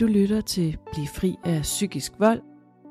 [0.00, 2.40] Du lytter til Bliv fri af psykisk vold.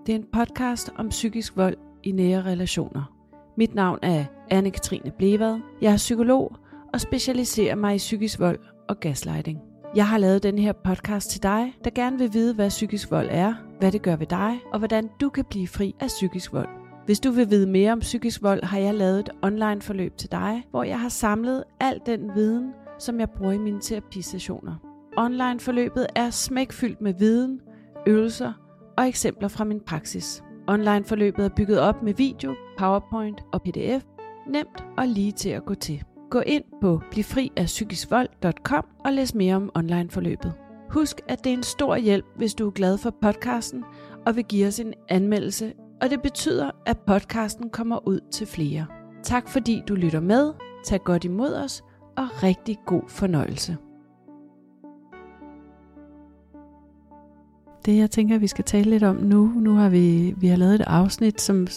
[0.05, 3.13] Det er en podcast om psykisk vold i nære relationer.
[3.57, 5.59] Mit navn er Anne-Katrine Blevad.
[5.81, 6.55] Jeg er psykolog
[6.93, 8.59] og specialiserer mig i psykisk vold
[8.89, 9.59] og gaslighting.
[9.95, 13.27] Jeg har lavet den her podcast til dig, der gerne vil vide, hvad psykisk vold
[13.31, 16.69] er, hvad det gør ved dig, og hvordan du kan blive fri af psykisk vold.
[17.05, 20.31] Hvis du vil vide mere om psykisk vold, har jeg lavet et online forløb til
[20.31, 24.94] dig, hvor jeg har samlet al den viden, som jeg bruger i mine terapisessioner.
[25.17, 27.61] Online forløbet er smækfyldt med viden,
[28.07, 28.53] øvelser
[28.97, 30.43] og eksempler fra min praksis.
[30.67, 34.03] Online forløbet er bygget op med video, PowerPoint og PDF.
[34.47, 36.03] Nemt og lige til at gå til.
[36.29, 40.53] Gå ind på blivfriafpsykiskvold.com og læs mere om online forløbet.
[40.89, 43.83] Husk, at det er en stor hjælp, hvis du er glad for podcasten
[44.25, 48.85] og vil give os en anmeldelse, og det betyder, at podcasten kommer ud til flere.
[49.23, 50.53] Tak fordi du lytter med,
[50.85, 51.83] tag godt imod os,
[52.17, 53.77] og rigtig god fornøjelse.
[57.85, 60.75] Det jeg tænker, vi skal tale lidt om nu, nu har vi, vi har lavet
[60.75, 61.67] et afsnit, som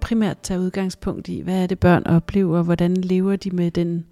[0.00, 4.06] primært tager udgangspunkt i, hvad er det børn oplever, hvordan lever de med den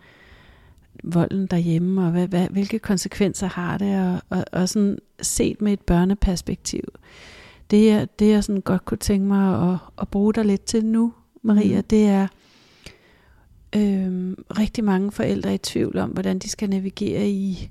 [1.04, 5.72] volden derhjemme, og hvad, hvad, hvilke konsekvenser har det, og, og, og sådan set med
[5.72, 6.82] et børneperspektiv.
[7.70, 10.84] Det jeg, det jeg sådan godt kunne tænke mig at, at bruge dig lidt til
[10.84, 11.86] nu, Maria, mm.
[11.90, 12.26] det er
[13.76, 17.70] øh, rigtig mange forældre i tvivl om, hvordan de skal navigere i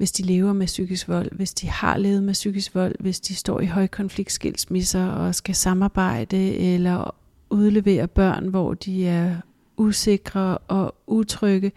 [0.00, 3.34] hvis de lever med psykisk vold, hvis de har levet med psykisk vold, hvis de
[3.34, 7.14] står i højkonfliktskilsmisser og skal samarbejde eller
[7.50, 9.36] udlevere børn, hvor de er
[9.76, 11.72] usikre og utrygge.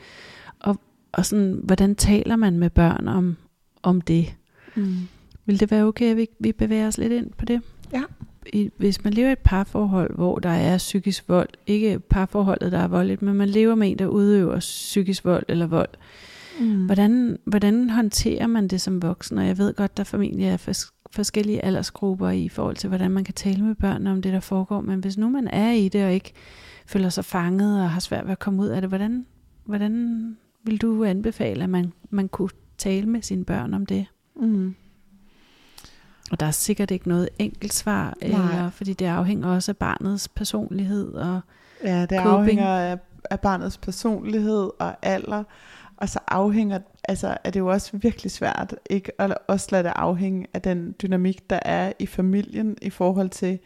[0.59, 0.79] Og,
[1.11, 3.35] og sådan, hvordan taler man med børn om,
[3.81, 4.35] om det?
[4.75, 4.97] Mm.
[5.45, 7.61] Vil det være okay, at vi, vi bevæger os lidt ind på det?
[7.93, 8.03] Ja.
[8.53, 12.79] I, hvis man lever i et parforhold, hvor der er psykisk vold, ikke parforholdet, der
[12.79, 15.89] er voldeligt, men man lever med en, der udøver psykisk vold eller vold,
[16.59, 16.85] Mm.
[16.85, 19.37] Hvordan, hvordan håndterer man det som voksen?
[19.37, 23.23] Og jeg ved godt, der formentlig er fors- forskellige aldersgrupper i forhold til, hvordan man
[23.23, 24.81] kan tale med børn om det, der foregår.
[24.81, 26.33] Men hvis nu man er i det og ikke
[26.85, 29.25] føler sig fanget og har svært ved at komme ud af det, hvordan,
[29.65, 34.05] hvordan vil du anbefale, at man, man kunne tale med sine børn om det?
[34.35, 34.75] Mm.
[36.31, 40.27] Og der er sikkert ikke noget enkelt svar, eller, fordi det afhænger også af barnets
[40.27, 41.41] personlighed og
[41.83, 42.27] Ja, det coping.
[42.39, 42.97] afhænger af,
[43.31, 45.43] af barnets personlighed og alder.
[45.97, 49.93] Og så afhænger, altså er det jo også virkelig svært ikke at også lade det
[49.95, 53.59] afhænge af den dynamik, der er i familien i forhold til,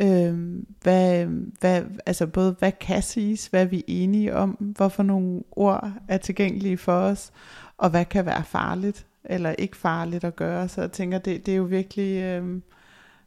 [0.00, 1.26] øh, hvad,
[1.60, 6.18] hvad, altså både hvad kan siges, hvad er vi enige om, hvorfor nogle ord er
[6.18, 7.32] tilgængelige for os,
[7.78, 10.68] og hvad kan være farligt eller ikke farligt at gøre.
[10.68, 12.22] Så jeg tænker, det, det er jo virkelig...
[12.22, 12.60] Øh,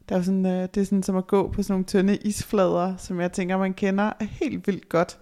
[0.08, 2.16] der er jo sådan, øh, det er sådan som at gå på sådan nogle tynde
[2.16, 5.18] isflader, som jeg tænker, man kender helt vildt godt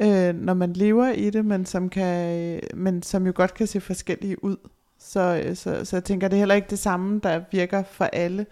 [0.00, 3.80] øh, når man lever i det, men som, kan, men som jo godt kan se
[3.80, 4.56] forskellige ud.
[4.98, 8.04] Så, øh, så, så jeg tænker, det er heller ikke det samme, der virker for
[8.04, 8.46] alle.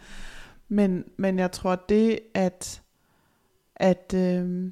[0.68, 2.82] Men, men jeg tror, det at,
[3.76, 4.70] at øh,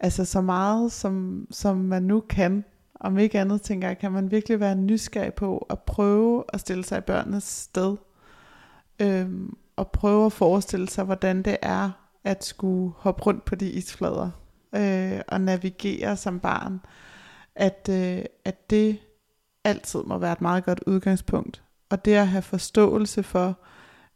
[0.00, 2.64] altså så meget, som, som man nu kan,
[3.00, 6.84] om ikke andet, tænker jeg, kan man virkelig være nysgerrig på at prøve at stille
[6.84, 7.96] sig i børnenes sted.
[9.00, 9.28] Øh,
[9.76, 11.90] og prøve at forestille sig, hvordan det er
[12.24, 14.30] at skulle hoppe rundt på de isflader
[14.76, 16.80] øh, og navigere som barn,
[17.54, 18.98] at, øh, at det
[19.64, 21.62] altid må være et meget godt udgangspunkt.
[21.90, 23.58] Og det at have forståelse for,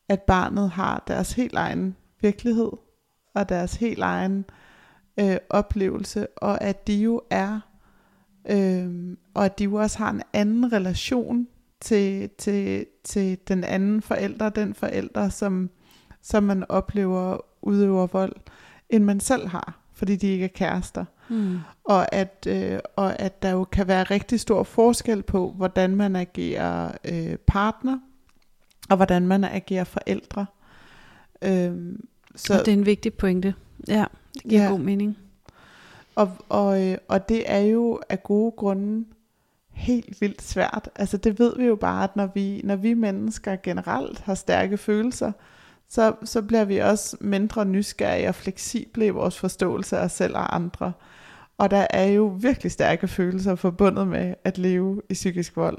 [0.08, 2.72] at barnet har deres helt egen virkelighed,
[3.34, 4.44] og deres helt egen
[5.20, 7.60] øh, oplevelse, og at de jo er,
[8.50, 11.48] øh, og at de jo også har en anden relation
[11.80, 15.70] til, til, til den anden forælder, den forælder, som,
[16.22, 18.36] som man oplever udøver vold,
[18.91, 21.04] end man selv har fordi de ikke er kærester.
[21.28, 21.59] Mm.
[21.84, 26.16] Og, at, øh, og at der jo kan være rigtig stor forskel på, hvordan man
[26.16, 27.98] agerer øh, partner,
[28.91, 30.47] og hvordan man agerer forældre.
[31.42, 33.54] Øhm, så, og det er en vigtig pointe.
[33.88, 34.04] Ja,
[34.34, 34.70] det giver ja.
[34.70, 35.19] god mening.
[36.15, 39.04] Og, og, øh, og det er jo af gode grunde
[39.70, 40.91] helt vildt svært.
[40.97, 44.77] Altså det ved vi jo bare, at når vi, når vi mennesker generelt har stærke
[44.77, 45.33] følelser,
[45.88, 50.36] så, så bliver vi også mindre nysgerrige og fleksible i vores forståelse af os selv
[50.36, 50.92] og andre.
[51.58, 55.78] Og der er jo virkelig stærke følelser forbundet med at leve i psykisk vold.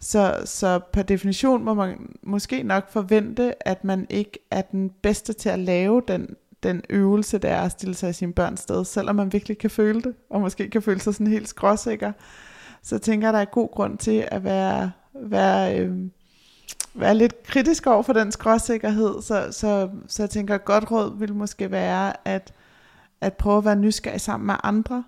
[0.00, 5.32] Så, så per definition må man måske nok forvente, at man ikke er den bedste
[5.32, 8.84] til at lave den, den øvelse, der er at stille sig i sin børns sted,
[8.84, 12.12] selvom man virkelig kan føle det, og måske kan føle sig sådan helt skråsikker.
[12.82, 15.96] Så tænker jeg, der er god grund til at være, være øh,
[16.94, 21.18] være lidt kritisk over for den skråsikkerhed, så, så, så jeg tænker, at godt råd
[21.18, 22.52] vil måske være, at,
[23.20, 25.04] at prøve at være nysgerrig sammen med andre,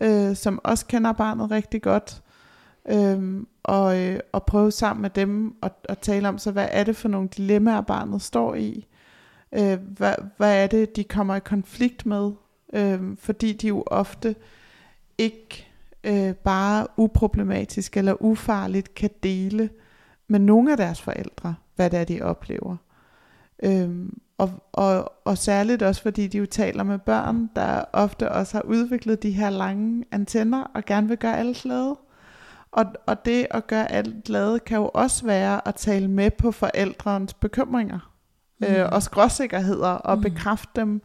[0.00, 2.22] øh, som også kender barnet rigtig godt,
[2.88, 6.84] øh, og, øh, og prøve sammen med dem at, at tale om, så hvad er
[6.84, 8.86] det for nogle dilemmaer, barnet står i?
[9.52, 12.32] Øh, hvad, hvad er det, de kommer i konflikt med?
[12.72, 14.34] Øh, fordi de jo ofte
[15.18, 15.68] ikke
[16.04, 19.70] øh, bare uproblematisk eller ufarligt kan dele
[20.28, 22.76] med nogle af deres forældre, hvad det er, de oplever.
[23.62, 28.56] Øhm, og, og, og særligt også fordi de jo taler med børn, der ofte også
[28.56, 31.96] har udviklet de her lange antenner og gerne vil gøre alle glade.
[32.72, 36.52] Og, og det at gøre alle glade kan jo også være at tale med på
[36.52, 38.12] forældrens bekymringer
[38.60, 38.66] mm.
[38.66, 40.22] øh, og skråsikkerheder og mm.
[40.22, 41.02] bekræfte dem,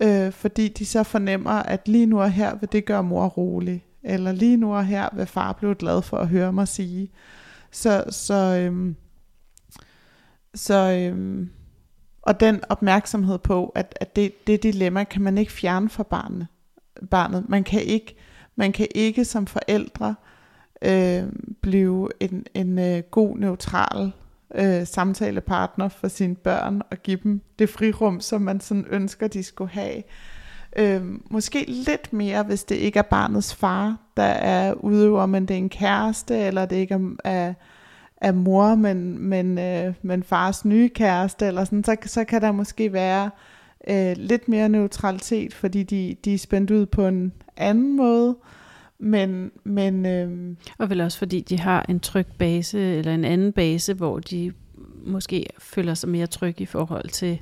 [0.00, 3.84] øh, fordi de så fornemmer, at lige nu og her vil det gøre mor rolig,
[4.02, 7.10] eller lige nu og her vil far blive glad for at høre mig sige.
[7.76, 8.96] Så, så, øhm,
[10.54, 11.50] så øhm,
[12.22, 16.46] og den opmærksomhed på, at, at det, det dilemma kan man ikke fjerne fra barnet.
[17.10, 17.48] barnet.
[17.48, 18.16] Man kan ikke,
[18.56, 20.14] man kan ikke som forældre
[20.82, 21.22] øh,
[21.60, 24.12] blive en, en øh, god, neutral
[24.54, 29.42] øh, samtalepartner for sine børn og give dem det frirum, som man sådan ønsker, de
[29.42, 30.02] skulle have.
[30.78, 35.54] Øh, måske lidt mere, hvis det ikke er barnets far, der er udøver, men det
[35.54, 37.54] er en kæreste, eller det ikke er, er,
[38.16, 42.52] er mor, men, men, øh, men fars nye kæreste, eller sådan, så, så kan der
[42.52, 43.30] måske være
[43.88, 48.36] øh, lidt mere neutralitet, fordi de, de er spændt ud på en anden måde.
[48.98, 53.52] Men, men, øh, og vel også fordi de har en tryg base, eller en anden
[53.52, 54.52] base, hvor de
[55.06, 57.38] måske føler sig mere trygge i forhold til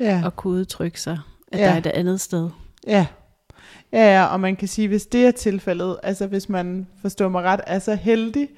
[0.00, 0.22] ja.
[0.26, 1.18] at kunne udtrykke sig,
[1.52, 1.64] at ja.
[1.64, 2.50] der er et andet sted.
[2.86, 3.06] Ja.
[3.92, 7.42] Ja, ja, og man kan sige, hvis det er tilfældet, altså hvis man forstår mig
[7.42, 8.48] ret, er så heldig,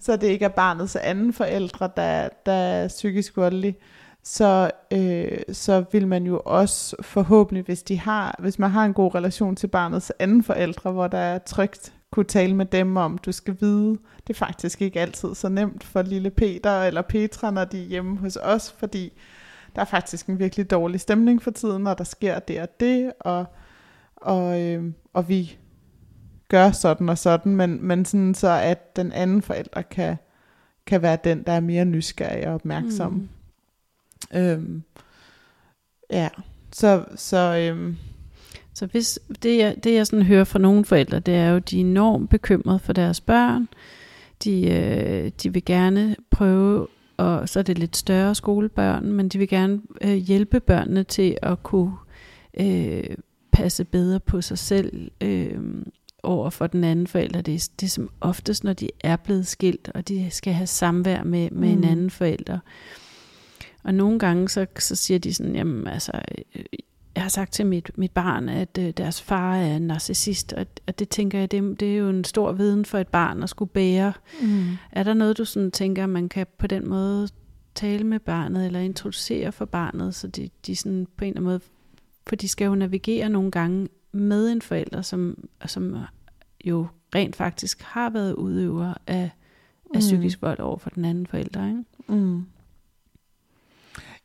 [0.00, 3.76] så det ikke er barnets anden forældre, der, der er psykisk voldelig,
[4.24, 8.92] så, øh, så vil man jo også forhåbentlig, hvis, de har, hvis man har en
[8.92, 13.18] god relation til barnets anden forældre, hvor der er trygt, kunne tale med dem om,
[13.18, 17.50] du skal vide, det er faktisk ikke altid så nemt for lille Peter eller Petra,
[17.50, 19.12] når de er hjemme hos os, fordi
[19.76, 23.12] der er faktisk en virkelig dårlig stemning for tiden, og der sker det og det,
[23.20, 23.46] og
[24.22, 25.58] og, øh, og vi
[26.48, 30.16] gør sådan og sådan, men, men sådan så, at den anden forælder kan,
[30.86, 33.12] kan være den, der er mere nysgerrig og opmærksom.
[33.12, 33.28] Mm.
[34.38, 34.82] Øhm,
[36.10, 36.28] ja,
[36.72, 37.96] så, så, øhm,
[38.74, 41.76] så hvis det, jeg, det jeg sådan hører fra nogle forældre, det er jo, de
[41.76, 43.68] er enormt bekymrede for deres børn.
[44.44, 46.86] De, øh, de vil gerne prøve,
[47.16, 51.36] og så er det lidt større skolebørn, men de vil gerne øh, hjælpe børnene til
[51.42, 51.92] at kunne
[52.60, 53.04] øh,
[53.52, 55.58] passe bedre på sig selv øh,
[56.22, 57.40] over for den anden forælder.
[57.40, 60.66] Det er, det er som oftest, når de er blevet skilt, og de skal have
[60.66, 61.78] samvær med, med mm.
[61.78, 62.58] en anden forælder.
[63.84, 66.12] Og nogle gange, så, så siger de sådan, jamen altså,
[66.54, 66.64] øh,
[67.14, 70.66] jeg har sagt til mit, mit barn, at øh, deres far er en narcissist, og,
[70.86, 73.48] og det tænker jeg, det, det er jo en stor viden for et barn at
[73.48, 74.12] skulle bære.
[74.42, 74.64] Mm.
[74.92, 77.28] Er der noget, du sådan tænker, man kan på den måde
[77.74, 81.44] tale med barnet, eller introducere for barnet, så de, de sådan på en eller anden
[81.44, 81.60] måde
[82.26, 85.96] for de skal jo navigere nogle gange med en forælder, som, som
[86.64, 89.30] jo rent faktisk har været udøver af,
[89.94, 90.00] af mm.
[90.00, 91.66] psykisk vold over for den anden forælder.
[91.66, 91.84] Ikke?
[92.08, 92.44] Mm.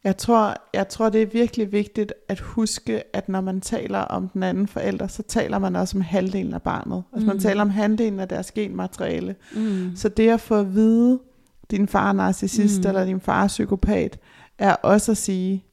[0.03, 4.29] Jeg tror, jeg tror, det er virkelig vigtigt at huske, at når man taler om
[4.29, 7.03] den anden forælder, så taler man også om halvdelen af barnet.
[7.13, 7.27] Altså mm.
[7.27, 9.35] man taler om halvdelen af deres genmateriale.
[9.55, 9.91] Mm.
[9.95, 11.19] Så det at få at vide,
[11.71, 12.87] din far er narcissist, mm.
[12.87, 14.19] eller din far er psykopat,
[14.57, 15.65] er også at sige,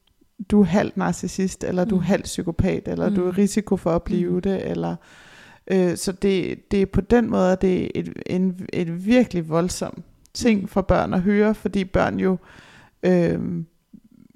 [0.50, 2.06] du er halvt narcissist, eller du er mm.
[2.06, 3.14] halvt psykopat, eller mm.
[3.14, 3.36] du er mm.
[3.36, 4.40] risiko for at blive mm.
[4.40, 4.96] det, eller
[5.70, 10.02] øh, så det, det er på den måde, det er et, en, et virkelig voldsom
[10.34, 12.36] ting for børn at høre, fordi børn jo
[13.02, 13.40] øh,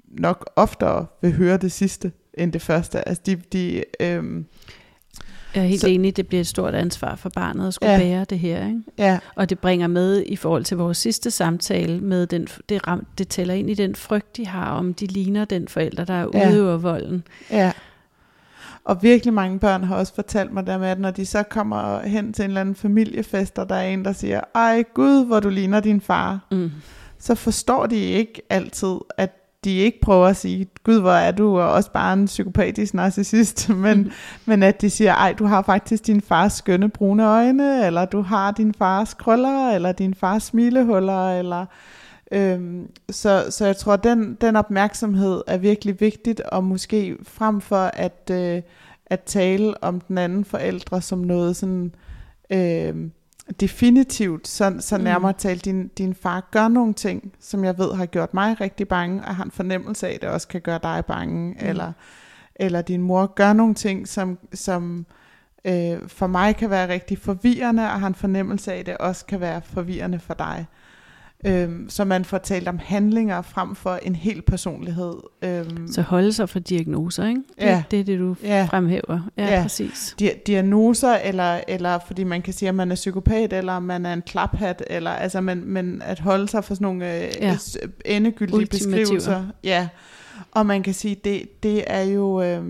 [0.07, 3.07] nok oftere vil høre det sidste end det første.
[3.07, 4.43] Altså de, de øh,
[5.55, 7.99] jeg er helt så, enig, det bliver et stort ansvar for barnet at skulle ja,
[7.99, 8.67] bære det her.
[8.67, 8.81] Ikke?
[8.97, 9.19] Ja.
[9.35, 13.27] Og det bringer med i forhold til vores sidste samtale, med den, det, ram, det
[13.27, 16.77] tæller ind i den frygt, de har, om de ligner den forælder, der udøver ja.
[16.77, 17.23] volden.
[17.51, 17.71] Ja.
[18.83, 22.01] Og virkelig mange børn har også fortalt mig der med, at når de så kommer
[22.07, 25.39] hen til en eller anden familiefest, og der er en, der siger, ej gud, hvor
[25.39, 26.71] du ligner din far, mm.
[27.19, 31.59] så forstår de ikke altid, at de ikke prøver at sige, gud hvor er du
[31.59, 34.11] og også bare en psykopatisk narcissist, men,
[34.45, 38.21] men at de siger, ej du har faktisk din fars skønne brune øjne, eller du
[38.21, 41.65] har din fars krøller, eller din fars smilehuller, eller
[42.31, 47.91] øhm, så, så jeg tror, den, den opmærksomhed er virkelig vigtigt, og måske frem for
[47.93, 48.61] at, øh,
[49.05, 51.95] at tale om den anden forældre som noget sådan...
[52.49, 52.95] Øh,
[53.59, 55.03] definitivt, så, så mm.
[55.03, 58.87] nærmere talt, din, din far gør nogle ting, som jeg ved har gjort mig rigtig
[58.87, 61.67] bange, og har en fornemmelse af, at det også kan gøre dig bange, mm.
[61.67, 61.91] eller,
[62.55, 65.05] eller din mor gør nogle ting, som, som
[65.65, 69.25] øh, for mig kan være rigtig forvirrende, og har en fornemmelse af, at det også
[69.25, 70.65] kan være forvirrende for dig.
[71.45, 75.13] Øhm, så man får talt om handlinger frem for en hel personlighed.
[75.41, 77.41] Øhm, så holde sig for diagnoser, ikke?
[77.59, 77.83] Det, Ja.
[77.91, 78.67] det er det, du Ja.
[78.69, 79.29] fremhæver.
[79.37, 79.61] Ja, Ja.
[79.61, 80.15] præcis.
[80.21, 84.13] di- diagnoser, eller, eller fordi man kan sige, at man er psykopat, eller man er
[84.13, 87.29] en klaphat, eller altså, men, men at holde sig for sådan nogle øh, Ja.
[87.41, 87.57] ja.
[88.05, 89.45] endegyldige beskrivelser.
[89.63, 89.87] Ja,
[90.51, 92.63] og man kan sige, det, det er jo øh,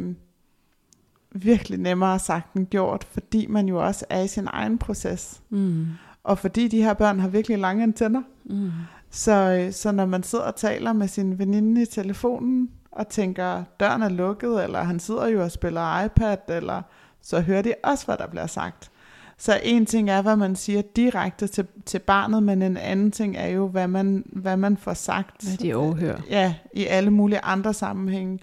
[1.31, 5.41] virkelig nemmere sagt end gjort, fordi man jo også er i sin egen proces.
[5.49, 5.85] Mm.
[6.23, 8.71] Og fordi de her børn har virkelig lange antenner, Mm.
[9.09, 13.63] så, øh, så når man sidder og taler med sin veninde i telefonen, og tænker,
[13.79, 16.81] døren er lukket, eller han sidder jo og spiller iPad, eller
[17.21, 18.91] så hører de også, hvad der bliver sagt.
[19.37, 23.37] Så en ting er, hvad man siger direkte til, til barnet, men en anden ting
[23.37, 25.43] er jo, hvad man, hvad man får sagt.
[25.43, 26.21] Hvad de overhører.
[26.29, 28.39] Ja, i alle mulige andre sammenhænge.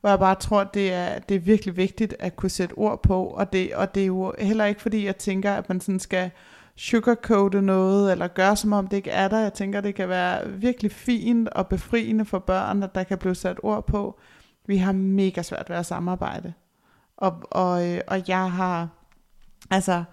[0.00, 3.24] Hvor jeg bare tror, det er, det er virkelig vigtigt at kunne sætte ord på.
[3.24, 6.30] Og det, og det er jo heller ikke fordi, jeg tænker, at man sådan skal
[6.82, 9.38] sugarcoate noget, eller gøre som om det ikke er der.
[9.38, 13.34] Jeg tænker, det kan være virkelig fint og befriende for børn, at der kan blive
[13.34, 14.20] sat ord på.
[14.66, 16.52] Vi har mega svært ved at samarbejde.
[17.16, 18.88] Og, og, øh, og jeg har,
[19.70, 20.04] altså,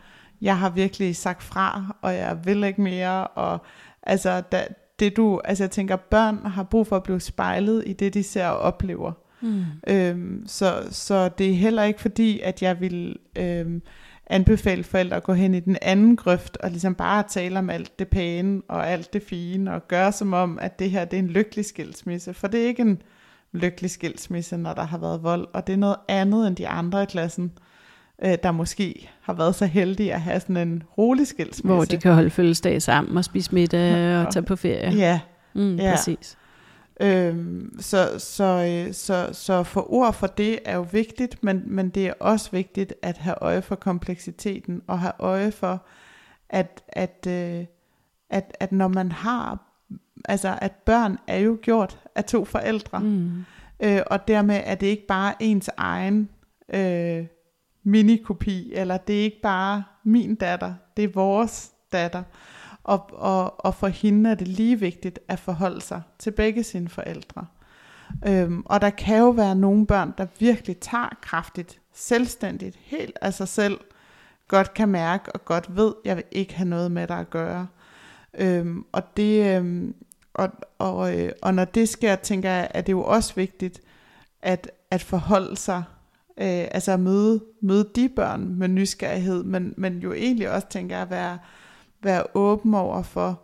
[0.42, 3.60] jeg har virkelig sagt fra, og jeg vil ikke mere, og
[4.04, 4.68] altså, da,
[5.00, 8.24] det du, altså jeg tænker, børn har brug for at blive spejlet i det, de
[8.24, 9.12] ser og oplever.
[9.42, 9.64] Mm.
[9.88, 13.82] Øhm, så, så det er heller ikke fordi, at jeg vil øhm,
[14.30, 18.00] anbefale forældre at gå hen i den anden grøft, og ligesom bare tale om alt
[18.00, 21.24] det pæne, og alt det fine, og gøre som om, at det her det er
[21.24, 22.34] en lykkelig skilsmisse.
[22.34, 23.02] For det er ikke en
[23.54, 27.04] lykkelig skilsmisse, når der har været vold, og det er noget andet end de andre
[27.04, 27.52] i klassen,
[28.26, 31.68] øh, der måske har været så heldige at have sådan en rolig skilsmisse.
[31.74, 34.26] Hvor de kan holde fødselsdag sammen og spise middag Ja.
[34.26, 34.92] og tage på ferie.
[34.96, 35.20] Ja,
[35.54, 35.92] Mm, Ja.
[35.96, 36.38] Præcis.
[37.00, 38.44] Øhm, så, så,
[38.88, 42.52] øh, så, så for ord for det er jo vigtigt, men, men det er også
[42.52, 45.86] vigtigt at have øje for kompleksiteten, og have øje for,
[46.50, 47.66] at, at, øh,
[48.30, 49.60] at, at når man har,
[50.26, 53.46] altså at børn er jo gjort af to forældre, Mm.
[53.80, 56.30] øh, og dermed er det ikke bare ens egen
[56.74, 57.26] øh,
[57.84, 62.24] minikopi, eller det er ikke bare min datter, det er vores datter.
[62.84, 66.90] Og, og, og for hende er det lige vigtigt at forholde sig til begge sine
[66.90, 67.46] forældre.
[68.28, 73.34] Øhm, og der kan jo være nogle børn, der virkelig tager kraftigt, selvstændigt, helt af
[73.34, 73.80] sig selv,
[74.48, 77.68] godt kan mærke og godt ved, jeg vil ikke have noget med dig at gøre.
[78.34, 79.96] Øhm, og det, øhm,
[80.34, 83.82] og, og, øh, og når det sker, tænker jeg, at det jo også vigtigt
[84.42, 85.84] at, at forholde sig,
[86.38, 90.96] øh, altså at møde, møde de børn med nysgerrighed, men, men jo egentlig også, tænker
[90.96, 91.38] jeg, at være,
[92.04, 93.42] være åben over for,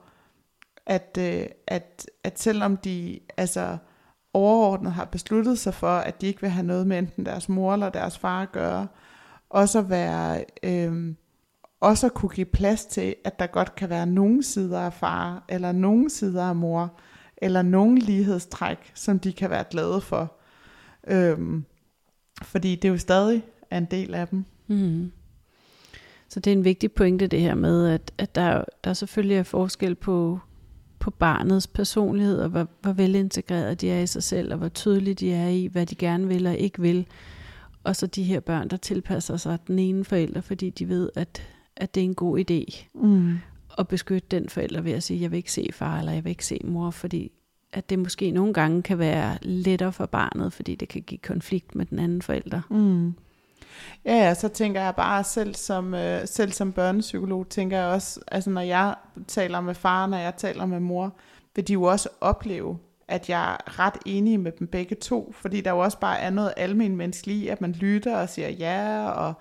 [0.86, 3.78] at, øh, at, at selvom de altså
[4.34, 7.74] overordnet har besluttet sig for, at de ikke vil have noget med enten deres mor
[7.74, 8.88] eller deres far at gøre,
[9.50, 11.16] også at være, øh,
[11.80, 15.46] også at kunne give plads til, at der godt kan være nogle sider af far,
[15.50, 16.94] eller nogle sider af mor,
[17.38, 20.34] eller nogle lighedstræk, som de kan være glade for.
[21.08, 21.62] Øh,
[22.44, 24.46] fordi det er jo stadig er en del af dem.
[24.68, 25.12] Mm.
[26.30, 29.44] Så det er en vigtig pointe det her med, at, at der, der selvfølgelig er
[29.44, 30.40] forskel på,
[31.00, 35.14] på barnets personlighed, og hvor, hvor velintegreret de er i sig selv, og hvor tydelige
[35.14, 37.08] de er i, hvad de gerne vil og ikke vil.
[37.84, 41.44] Og så de her børn, der tilpasser sig den ene forælder, fordi de ved, at,
[41.76, 43.38] at det er en god idé Mm.
[43.80, 46.30] at beskytte den forælder ved at sige, jeg vil ikke se far, eller jeg vil
[46.30, 47.32] ikke se mor, fordi
[47.72, 51.76] at det måske nogle gange kan være lettere for barnet, fordi det kan give konflikt
[51.76, 52.62] med den anden forælder.
[52.70, 53.14] Mm.
[54.06, 58.20] Ja, ja, så tænker jeg bare selv som, øh, selv som børnepsykolog, tænker jeg også,
[58.28, 58.96] altså når jeg
[59.28, 61.16] taler med far, når jeg taler med mor,
[61.56, 62.78] vil de jo også opleve,
[63.08, 66.30] at jeg er ret enig med dem begge to, fordi der jo også bare er
[66.30, 69.34] noget almen menneskeligt i, at man lytter og siger ja, og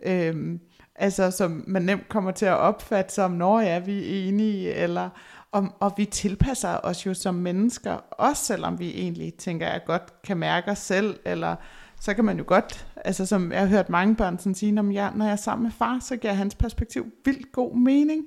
[0.00, 0.60] øhm,
[0.96, 5.10] altså som man nemt kommer til at opfatte som, når ja, vi er enige, eller
[5.52, 10.22] og, og vi tilpasser os jo som mennesker, også selvom vi egentlig tænker, jeg godt
[10.22, 11.56] kan mærke os selv, eller
[12.04, 14.92] så kan man jo godt, altså som jeg har hørt mange børn sådan sige, når
[14.92, 18.26] jeg, når jeg er sammen med far, så giver hans perspektiv vildt god mening,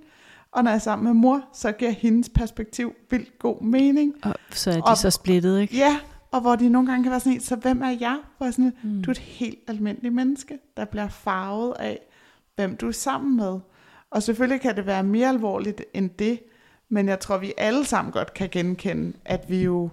[0.51, 4.13] og når jeg er sammen med mor, så giver hendes perspektiv vildt god mening.
[4.24, 5.77] Og så er de Og- så splittet, ikke?
[5.77, 6.00] Ja,
[6.31, 8.17] og hvor de nogle gange kan være sådan, så hvem er jeg?
[8.38, 9.01] Hvor sådan, Mm.
[9.03, 12.00] du er et helt almindeligt menneske, der bliver farvet af,
[12.55, 13.60] hvem du er sammen med.
[14.12, 16.39] Og selvfølgelig kan det være mere alvorligt end det,
[16.89, 19.89] men jeg tror, vi alle sammen godt kan genkende, at vi jo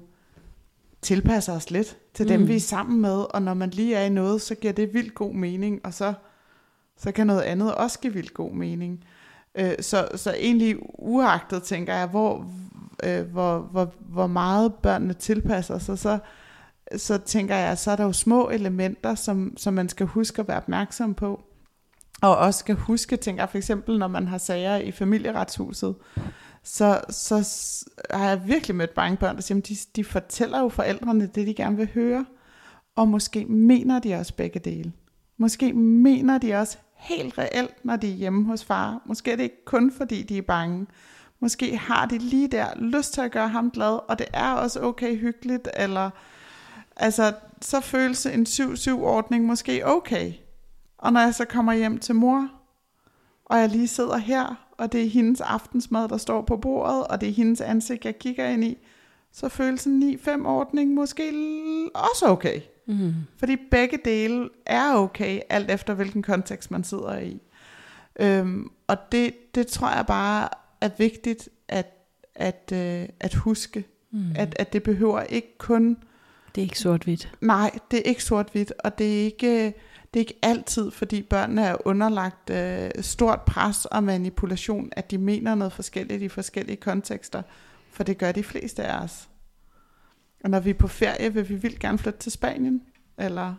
[1.03, 2.49] tilpasser os lidt til dem, Mm.
[2.49, 5.15] vi er sammen med, og når man lige er i noget, så giver det vildt
[5.15, 6.15] god mening, og så,
[6.97, 9.05] så kan noget andet også give vildt god mening.
[9.55, 12.47] Øh, så, så egentlig uagtet, tænker jeg, hvor,
[13.05, 16.19] øh, hvor, hvor, hvor meget børnene tilpasser sig, så,
[16.97, 20.49] så tænker jeg, så er der jo små elementer, som, som man skal huske at
[20.49, 21.43] være opmærksom på.
[22.23, 25.95] og også skal huske, tænker jeg for eksempel, når man har sager i familieretshuset,
[26.65, 27.37] så, så
[28.11, 31.47] har jeg virkelig mødt mange børn, der siger, at de, de fortæller jo forældrene det,
[31.47, 32.27] de gerne vil høre,
[32.97, 34.93] og måske mener de også begge dele.
[35.37, 39.03] Måske mener de også helt reelt, når de er hjemme hos far.
[39.07, 40.87] Måske er det ikke kun fordi, de er bange.
[41.41, 44.81] Måske har de lige der lyst til at gøre ham glad, og det er også
[44.81, 46.11] okay hyggeligt, eller
[46.97, 50.33] altså, så føles en 7-7-ordning måske okay.
[50.99, 52.49] Og når jeg så kommer hjem til mor,
[53.45, 57.21] og jeg lige sidder her, og det er hendes aftensmad, der står på bordet, og
[57.21, 58.79] det er hendes ansigt, jeg kigger ind i,
[59.33, 61.23] så føles en 9-5-ordning måske
[61.95, 62.61] også okay.
[62.87, 63.15] Mm.
[63.37, 67.41] Fordi begge dele er okay, alt efter hvilken kontekst man sidder i.
[68.21, 70.49] Øhm, og det, det tror jeg bare
[70.81, 71.87] er vigtigt at,
[72.35, 73.85] at, øh, at huske.
[74.11, 74.33] Mm.
[74.37, 75.97] At, at det behøver ikke kun...
[76.55, 77.33] Det er ikke sort-hvidt.
[77.41, 79.75] Nej, det er ikke sort-hvidt, og det er ikke,
[80.15, 85.19] det er ikke altid, fordi børnene er underlagt øh, stort pres og manipulation, at de
[85.19, 87.43] mener noget forskelligt i forskellige kontekster,
[87.91, 89.29] for det gør de fleste af os.
[90.45, 92.83] Og når vi er på ferie, vil vi vildt gerne flytte til Spanien,
[93.19, 93.55] eller...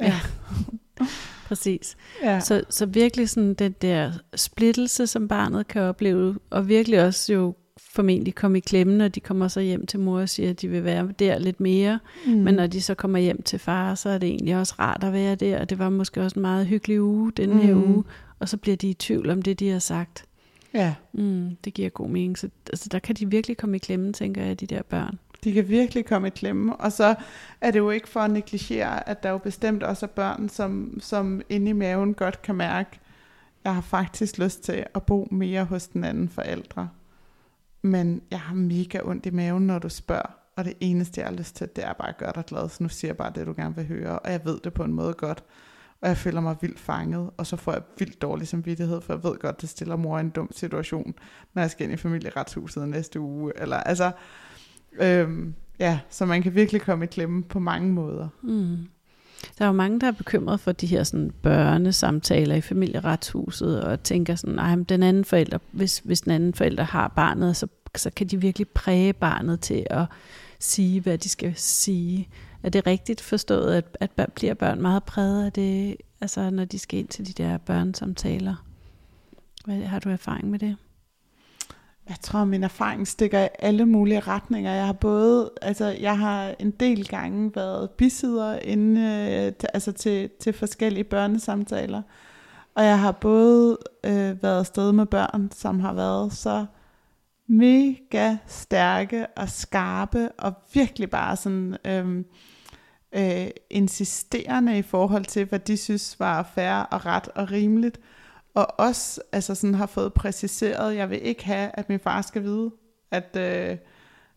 [0.00, 0.06] Ja.
[0.06, 0.20] ja.
[1.48, 1.96] Præcis.
[2.22, 2.40] Ja.
[2.40, 7.54] Så, så virkelig sådan den der splittelse, som barnet kan opleve, og virkelig også jo
[7.78, 10.68] formentlig komme i klemme, når de kommer så hjem til mor og siger, at de
[10.68, 11.98] vil være der lidt mere.
[12.26, 12.32] Mm.
[12.32, 15.12] Men når de så kommer hjem til far, så er det egentlig også rart at
[15.12, 15.60] være der.
[15.60, 17.58] Og det var måske også en meget hyggelig uge, den mm.
[17.58, 18.04] her uge.
[18.38, 20.24] Og så bliver de i tvivl om det, de har sagt.
[20.74, 20.94] Ja.
[21.12, 22.38] Mm, det giver god mening.
[22.38, 25.18] Så altså, der kan de virkelig komme i klemme, tænker jeg, de der børn.
[25.44, 27.14] De kan virkelig komme i klemme, og så
[27.60, 30.98] er det jo ikke for at negligere, at der jo bestemt også er børn, som,
[31.00, 33.00] som inde i maven godt kan mærke,
[33.64, 36.88] jeg har faktisk lyst til at bo mere hos den anden forældre.
[37.82, 41.36] Men jeg har mega ondt i maven, når du spørger, og det eneste, jeg har
[41.36, 43.46] lyst til, det er bare at gøre dig glad, så nu siger jeg bare det,
[43.46, 45.44] du gerne vil høre, og jeg ved det på en måde godt,
[46.00, 49.24] og jeg føler mig vildt fanget, og så får jeg vildt dårlig samvittighed, for jeg
[49.24, 51.14] ved godt, det stiller mor i en dum situation,
[51.54, 54.12] når jeg skal ind i familieretshuset næste uge, eller altså,
[54.92, 58.28] øhm, ja, så man kan virkelig komme i klemme på mange måder.
[58.42, 58.76] Mm.
[59.58, 64.02] Der er jo mange, der er bekymret for de her sådan, børnesamtaler i familieretshuset, og
[64.02, 68.10] tænker sådan, at den anden forælder, hvis, hvis den anden forælder har barnet, så, så
[68.10, 70.06] kan de virkelig præge barnet til at
[70.58, 72.28] sige, hvad de skal sige.
[72.62, 76.64] Er det rigtigt forstået, at, at børn, bliver børn meget præget af det, altså når
[76.64, 78.64] de skal ind til de der børnesamtaler?
[79.64, 80.76] Hvad, har du erfaring med det?
[82.08, 84.74] Jeg tror, min erfaring stikker i alle mulige retninger.
[84.74, 90.30] Jeg har både, altså jeg har en del gange været bisider inde, øh, altså til,
[90.40, 92.02] til forskellige børnesamtaler.
[92.74, 96.66] Og jeg har både øh, været afsted med børn, som har været så
[97.46, 102.24] mega stærke og skarpe, og virkelig bare sådan øh,
[103.12, 108.00] øh, insisterende i forhold til, hvad de synes var fair og ret og rimeligt
[108.58, 112.42] og også altså sådan har fået præciseret, jeg vil ikke have, at min far skal
[112.42, 112.70] vide,
[113.10, 113.76] at, øh,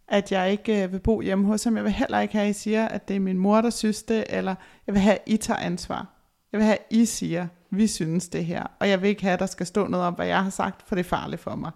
[0.08, 1.76] at jeg ikke øh, vil bo hjemme hos ham.
[1.76, 4.04] Jeg vil heller ikke have, at I siger, at det er min mor, der synes
[4.04, 4.56] det, eller
[4.88, 6.08] jeg vil have, at I tager ansvar.
[6.52, 8.64] Jeg vil have, at I siger, vi synes det her.
[8.80, 10.88] Og jeg vil ikke have, at der skal stå noget om, hvad jeg har sagt,
[10.88, 11.72] for det er farligt for mig.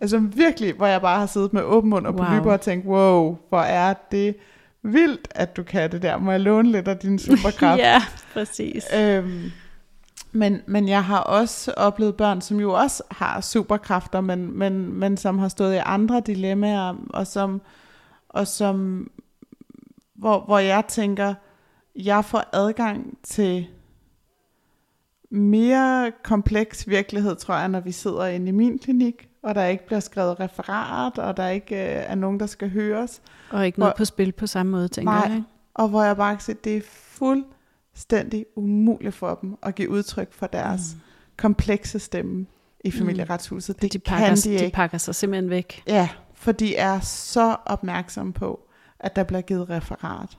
[0.00, 2.24] Altså virkelig, hvor jeg bare har siddet med åben mund og wow.
[2.24, 4.36] på lyber og tænkt, wow, hvor er det
[4.82, 6.18] vildt, at du kan det der.
[6.18, 7.80] Må jeg låne lidt af din superkraft?
[7.80, 8.84] ja, præcis.
[8.94, 9.50] Øhm,
[10.36, 15.16] men, men jeg har også oplevet børn, som jo også har superkræfter, men, men, men
[15.16, 17.60] som har stået i andre dilemmaer, og som,
[18.28, 19.08] og som
[20.14, 21.34] hvor, hvor jeg tænker,
[21.96, 23.66] jeg får adgang til
[25.30, 29.86] mere kompleks virkelighed, tror jeg, når vi sidder inde i min klinik, og der ikke
[29.86, 33.22] bliver skrevet referat, og der ikke øh, er nogen, der skal høres.
[33.50, 35.42] Og ikke noget hvor, på spil på samme måde, tænker nej, jeg.
[35.74, 37.44] og hvor jeg bare kan se, det er fuld
[37.96, 41.00] fuldstændig umuligt for dem at give udtryk for deres mm.
[41.36, 42.46] komplekse stemme
[42.84, 42.98] i mm.
[42.98, 43.82] familieretshuset.
[43.82, 44.66] Det de pakker, kan de ikke.
[44.66, 45.82] De pakker sig simpelthen væk.
[45.86, 48.68] Ja, for de er så opmærksomme på,
[49.00, 50.38] at der bliver givet referat.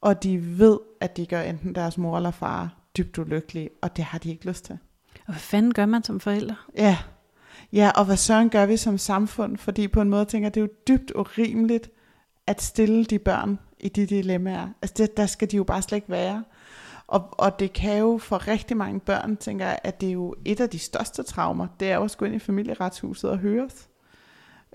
[0.00, 4.04] Og de ved, at de gør enten deres mor eller far dybt ulykkelige, og det
[4.04, 4.78] har de ikke lyst til.
[5.26, 6.56] Og hvad fanden gør man som forældre?
[6.76, 6.98] Ja,
[7.72, 9.56] ja og hvad søren gør vi som samfund?
[9.56, 11.90] Fordi på en måde tænker jeg, det er jo dybt urimeligt
[12.46, 14.68] at stille de børn i de dilemmaer.
[14.82, 16.44] Altså det, der skal de jo bare slet ikke være.
[17.06, 20.34] Og, og det kan jo for rigtig mange børn, tænker jeg, at det er jo
[20.44, 23.88] et af de største traumer, det er jo at skulle ind i familieretshuset og høres.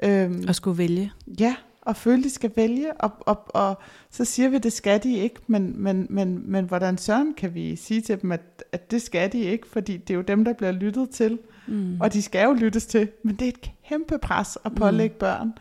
[0.04, 1.12] Øhm, og skulle vælge.
[1.39, 3.78] Ja, og føle, de skal vælge, og, og, og
[4.10, 7.76] så siger vi, det skal de ikke, men, men, men, men hvordan søren kan vi
[7.76, 10.54] sige til dem, at, at det skal de ikke, fordi det er jo dem, der
[10.54, 12.02] bliver lyttet til, mm.
[12.02, 15.20] og de skal jo lyttes til, men det er et kæmpe pres at pålægge mm.
[15.20, 15.54] børn.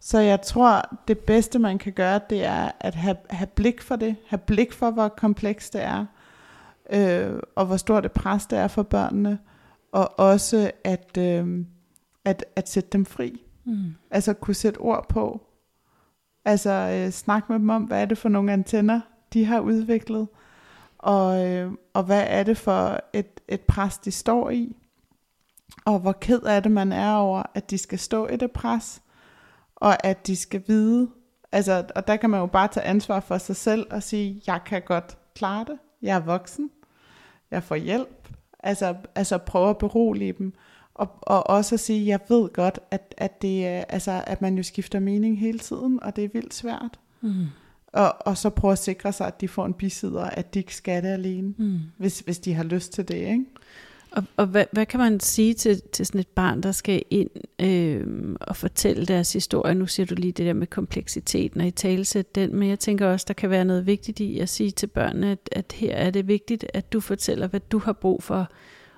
[0.00, 3.96] Så jeg tror, det bedste man kan gøre, det er at have, have blik for
[3.96, 6.06] det, have blik for, hvor komplekst det er,
[6.90, 9.38] øh, og hvor stort et pres det er for børnene,
[9.92, 11.64] og også at, øh,
[12.24, 13.42] at, at sætte dem fri.
[13.64, 13.94] Mm.
[14.10, 15.40] Altså kunne sætte ord på.
[16.44, 19.00] Altså øh, snakke med dem om, hvad er det for nogle antenner,
[19.32, 20.28] de har udviklet,
[20.98, 24.76] og, øh, og hvad er det for et, et pres, de står i,
[25.84, 29.02] og hvor ked af det man er over, at de skal stå i det pres,
[29.76, 31.08] og at de skal vide,
[31.52, 34.60] altså, og der kan man jo bare tage ansvar for sig selv og sige, jeg
[34.66, 36.70] kan godt klare det, jeg er voksen,
[37.50, 38.28] jeg får hjælp,
[38.60, 40.52] altså, altså prøve at berolige dem,
[40.94, 44.56] og, og også at sige, jeg ved godt, at, at, det, er- altså, at man
[44.56, 46.98] jo skifter mening hele tiden, og det er vildt svært.
[47.20, 47.44] Mm.
[47.92, 50.74] Og, og så prøve at sikre sig, at de får en bisider, at de ikke
[50.76, 51.78] skal det alene, Mm.
[51.98, 53.44] hvis, hvis de har lyst til det, ikke?
[54.14, 57.30] Og, og hvad, hvad kan man sige til, til sådan et barn, der skal ind
[57.60, 59.74] øh, og fortælle deres historie?
[59.74, 63.06] Nu siger du lige det der med kompleksiteten og i talesætte den, men jeg tænker
[63.06, 66.10] også, der kan være noget vigtigt i at sige til børnene, at, at her er
[66.10, 68.48] det vigtigt, at du fortæller, hvad du har brug for,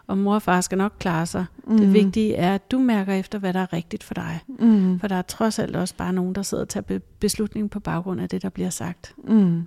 [0.06, 1.44] og mor og far skal nok klare sig.
[1.66, 1.78] Mm.
[1.78, 4.40] Det vigtige er, at du mærker efter, hvad der er rigtigt for dig.
[4.58, 5.00] Mm.
[5.00, 7.80] For der er trods alt også bare nogen, der sidder og tager be- beslutningen på
[7.80, 9.14] baggrund af det, der bliver sagt.
[9.24, 9.62] Mm.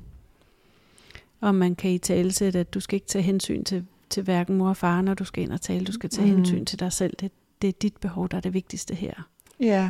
[1.42, 4.70] Og man kan i talesætte, at du skal ikke tage hensyn til, til hverken mor
[4.70, 5.86] og far, når du skal ind og tale.
[5.86, 6.36] Du skal tage mm.
[6.36, 7.16] hensyn til dig selv.
[7.20, 9.14] Det, det er dit behov, der er det vigtigste her.
[9.60, 9.90] Ja.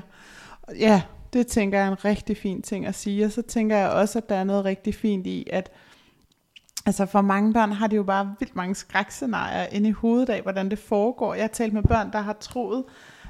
[0.79, 1.01] ja,
[1.34, 3.25] det tænker jeg er en rigtig fin ting at sige.
[3.25, 5.71] Og så tænker jeg også, at der er noget rigtig fint i, at
[6.86, 10.41] altså for mange børn har de jo bare vildt mange skrækscenarier inde i hovedet af,
[10.41, 11.34] hvordan det foregår.
[11.34, 12.84] Jeg har talt med børn, der har troet,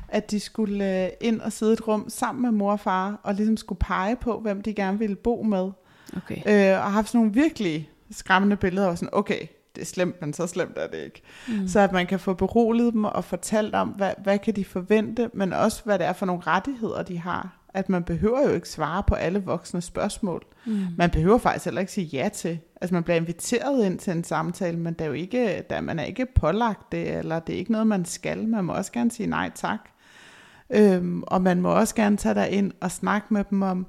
[0.08, 3.20] at de skulle øh, ind og sidde i et rum sammen med mor og far,
[3.24, 5.72] og ligesom skulle pege på, hvem de gerne ville bo med.
[6.18, 6.36] Okay.
[6.36, 10.22] Øh, og har haft sådan nogle virkelig skræmmende billeder, og sådan, okay, det er slemt,
[10.22, 11.22] men så slemt er det ikke.
[11.48, 11.68] Mm.
[11.68, 15.30] Så at man kan få beroliget dem og fortalt om, hvad, hvad kan de forvente,
[15.34, 17.56] men også hvad det er for nogle rettigheder, de har.
[17.74, 20.46] At man behøver jo ikke svare på alle voksne spørgsmål.
[20.66, 20.86] Mm.
[20.98, 22.60] Man behøver faktisk heller ikke sige ja til.
[22.82, 26.00] Altså man bliver inviteret ind til en samtale, men det er jo ikke, der, man
[26.00, 28.48] er ikke pålagt det, eller det er ikke noget, man skal.
[28.48, 29.80] Man må også gerne sige nej tak.
[30.70, 33.88] Øhm, og man må også gerne tage dig ind og snakke med dem om,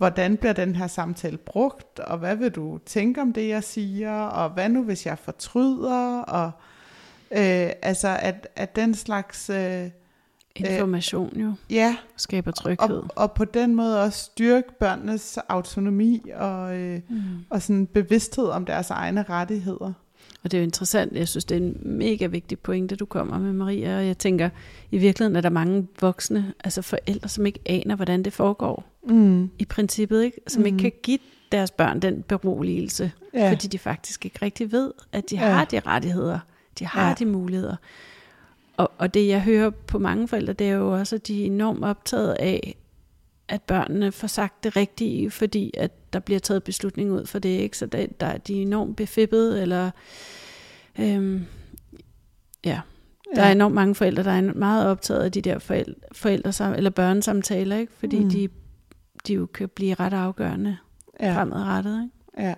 [0.00, 4.20] hvordan bliver den her samtale brugt, og hvad vil du tænke om det, jeg siger,
[4.22, 6.50] og hvad nu, hvis jeg fortryder, og
[7.30, 9.86] øh, altså, at, at den slags, øh,
[10.56, 12.96] Information jo ja, skaber tryghed.
[12.96, 17.22] og, og på den måde også styrke børnenes autonomi, og, øh, mm.
[17.50, 19.92] og sådan bevidsthed om deres egne rettigheder.
[20.44, 21.12] Og det er jo interessant.
[21.12, 23.96] Jeg synes, det er en mega vigtig pointe, du kommer med, Maria.
[23.96, 24.50] Og jeg tænker,
[24.90, 28.89] i virkeligheden er der mange voksne, altså forældre, som ikke aner, hvordan det foregår.
[29.08, 29.50] Mm.
[29.58, 30.40] I princippet, ikke?
[30.46, 30.66] Som mm.
[30.66, 31.18] ikke kan give
[31.52, 33.12] deres børn den beroligelse.
[33.34, 33.50] Ja.
[33.50, 35.40] Fordi de faktisk ikke rigtig ved, at de Ja.
[35.50, 36.38] har de rettigheder.
[36.78, 37.14] De har Ja.
[37.18, 37.76] de muligheder.
[38.76, 41.46] Og, og det, jeg hører på mange forældre, det er jo også, at de er
[41.46, 42.76] enormt optaget af,
[43.48, 47.48] at børnene får sagt det rigtige, fordi at der bliver taget beslutning ud for det,
[47.48, 47.78] ikke?
[47.78, 49.90] Så der, der, de er enormt befippet, eller
[50.98, 51.44] øhm,
[52.64, 52.80] ja,
[53.34, 53.48] der Ja.
[53.48, 57.76] er enormt mange forældre, der er meget optaget af de der forældre, forældre eller børnesamtaler,
[57.76, 57.92] ikke?
[57.98, 58.30] Fordi Mm.
[58.30, 58.48] de,
[59.26, 60.76] de jo kan blive ret afgørende
[61.20, 61.36] ja.
[61.36, 62.48] Fremadrettet, ikke?
[62.48, 62.54] Ja.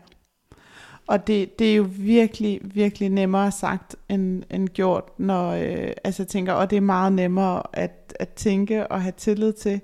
[1.07, 6.22] Og det, det er jo virkelig, virkelig nemmere sagt end, end gjort, når øh, altså
[6.22, 9.81] jeg tænker, og det er meget nemmere at, at tænke og have tillid til,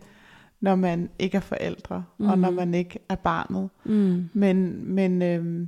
[0.61, 2.27] når man ikke er forældre, mm.
[2.29, 2.57] og når Mhm.
[2.57, 3.69] man ikke er barnet.
[3.85, 4.29] Mm.
[4.33, 5.67] Men, men øh,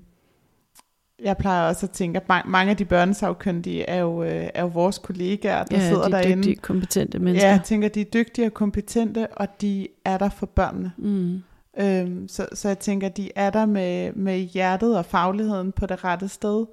[1.24, 4.60] jeg plejer også at tænke, at ma- mange af de børnesagkyndige er jo, øh, er
[4.62, 6.36] jo vores kollegaer, der Ja, sidder de derinde.
[6.42, 7.48] dygtige, kompetente mennesker.
[7.48, 10.92] Ja, jeg tænker, de er dygtige og kompetente, og de er der for børnene.
[10.98, 11.42] Mm.
[11.80, 16.04] Øhm, så, så jeg tænker, de er der med, med hjertet og fagligheden på det
[16.04, 16.66] rette sted,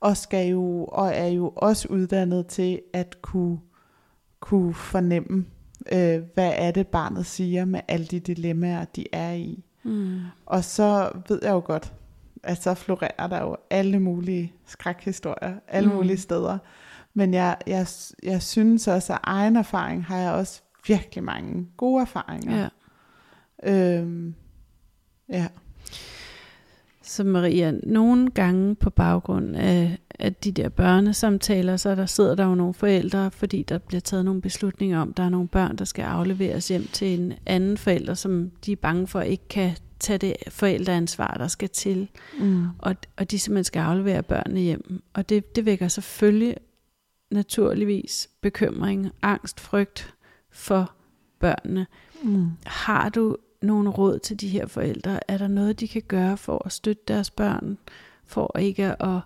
[0.00, 3.58] og skal jo og er jo også uddannet til at kunne,
[4.40, 5.44] kunne fornemme,
[5.92, 9.64] øh, hvad er det barnet siger med alle de dilemmaer, de er i.
[9.82, 10.18] Mm.
[10.46, 11.92] Og så ved jeg jo godt,
[12.42, 15.94] at så florerer der jo alle mulige skrækhistorier, alle Mm.
[15.94, 16.58] mulige steder.
[17.14, 17.86] Men jeg, jeg,
[18.22, 22.68] jeg synes også, at egen erfaring har jeg også virkelig mange gode erfaringer.
[23.64, 23.98] Ja.
[23.98, 24.34] Øhm,
[25.28, 25.46] ja.
[27.02, 32.44] Så Maria, nogle gange på baggrund af, af de der børnesamtaler, så der sidder der
[32.44, 35.84] jo nogle forældre, fordi der bliver taget nogle beslutninger om, der er nogle børn, der
[35.84, 40.18] skal afleveres hjem til en anden forælder, som de er bange for ikke kan tage
[40.18, 42.08] det forældreansvar, der skal til.
[42.40, 42.66] Mm.
[42.78, 45.02] Og, og de simpelthen skal aflevere børnene hjem.
[45.14, 46.56] Og det, det vækker selvfølgelig
[47.30, 50.14] naturligvis bekymring, angst, frygt
[50.50, 50.92] for
[51.38, 51.86] børnene.
[52.22, 52.50] Mm.
[52.66, 55.30] Har du nogle råd til de her forældre?
[55.30, 57.78] Er der noget, de kan gøre for at støtte deres børn?
[58.24, 59.20] For ikke at...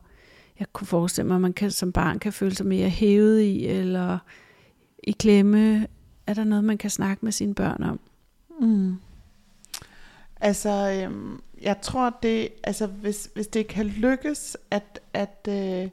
[0.59, 3.67] Jeg kunne forestille mig, at man kan, som barn kan føle sig mere hævet i,
[3.67, 4.19] eller
[5.03, 5.87] i klemme.
[6.27, 8.01] Er der noget, man kan snakke med sine børn om?
[8.61, 8.97] Mm.
[10.45, 15.89] Altså, øhm, jeg tror det, altså hvis, hvis det kan lykkes at, at, øh,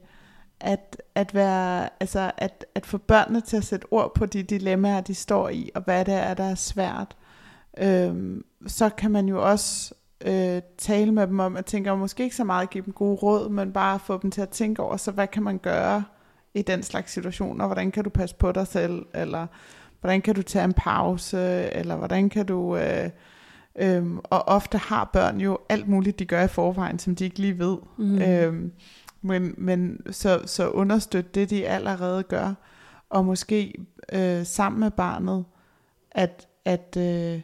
[0.59, 5.01] at, at være, altså at, at få børnene til at sætte ord på de dilemmaer,
[5.01, 7.15] de står i, og hvad det er, der er svært,
[7.77, 9.93] øhm, så kan man jo også
[10.25, 13.15] øh, tale med dem om, at tænke, måske ikke så meget at give dem gode
[13.15, 16.03] råd, men bare få dem til at tænke over, så hvad kan man gøre
[16.53, 17.65] i den slags situationer?
[17.65, 19.05] Hvordan kan du passe på dig selv?
[19.13, 19.47] Eller
[19.99, 21.37] hvordan kan du tage en pause?
[21.73, 22.77] Eller hvordan kan du...
[22.77, 23.09] Øh,
[23.79, 27.39] Øhm, og ofte har børn jo alt muligt, de gør i forvejen, som de ikke
[27.39, 27.77] lige ved.
[27.97, 28.21] Mm.
[28.21, 28.71] Øhm,
[29.21, 32.53] men men så, så understøt det, de allerede gør.
[33.09, 33.73] Og måske
[34.13, 35.45] øh, sammen med barnet,
[36.11, 37.41] at, at, øh,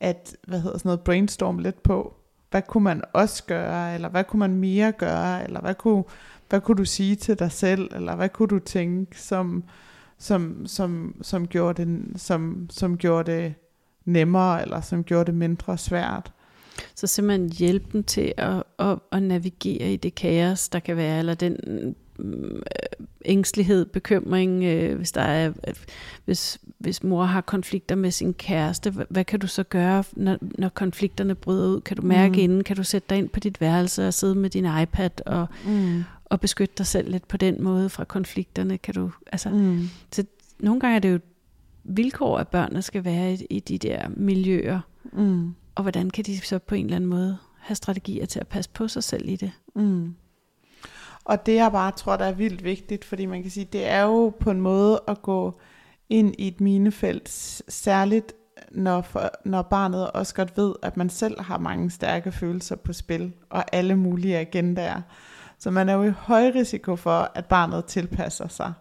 [0.00, 2.14] at hvad hedder sådan noget, brainstorm lidt på,
[2.50, 6.04] hvad kunne man også gøre, eller hvad kunne man mere gøre, eller hvad kunne,
[6.48, 9.64] hvad kunne du sige til dig selv, eller hvad kunne du tænke, som,
[10.18, 13.54] som, som, som, gjorde, det, som, som gjorde det
[14.06, 16.32] nemmere, eller som gjorde det mindre svært.
[16.94, 21.18] Så simpelthen hjælpe dem til at, at, at navigere i det kaos, der kan være,
[21.18, 21.56] eller den
[22.18, 22.60] øh,
[23.24, 25.52] ængstelighed, bekymring, øh, hvis der er,
[26.24, 30.38] hvis, hvis mor har konflikter med sin kæreste, hvad, hvad kan du så gøre, når,
[30.40, 31.80] når konflikterne bryder ud?
[31.80, 32.38] Kan du mærke mm.
[32.38, 32.64] inden?
[32.64, 36.04] Kan du sætte dig ind på dit værelse og sidde med din iPad og, mm.
[36.24, 38.78] og beskytte dig selv lidt på den måde fra konflikterne?
[38.78, 39.88] Kan du, altså, mm.
[40.12, 40.24] så
[40.60, 41.18] nogle gange er det jo
[41.88, 44.80] vilkår, at børnene skal være i, i de der miljøer.
[45.12, 45.54] Mm.
[45.74, 48.70] Og hvordan kan de så på en eller anden måde have strategier til at passe
[48.70, 49.52] på sig selv i det?
[49.74, 50.14] Mm.
[51.24, 54.02] Og det jeg bare tror, der er vildt vigtigt, fordi man kan sige, det er
[54.02, 55.60] jo på en måde at gå
[56.08, 57.28] ind i et minefelt,
[57.68, 58.32] særligt
[58.70, 62.92] når, for, når barnet også godt ved, at man selv har mange stærke følelser på
[62.92, 65.00] spil, og alle mulige agendaer.
[65.58, 68.72] Så man er jo i høj risiko for, at barnet tilpasser sig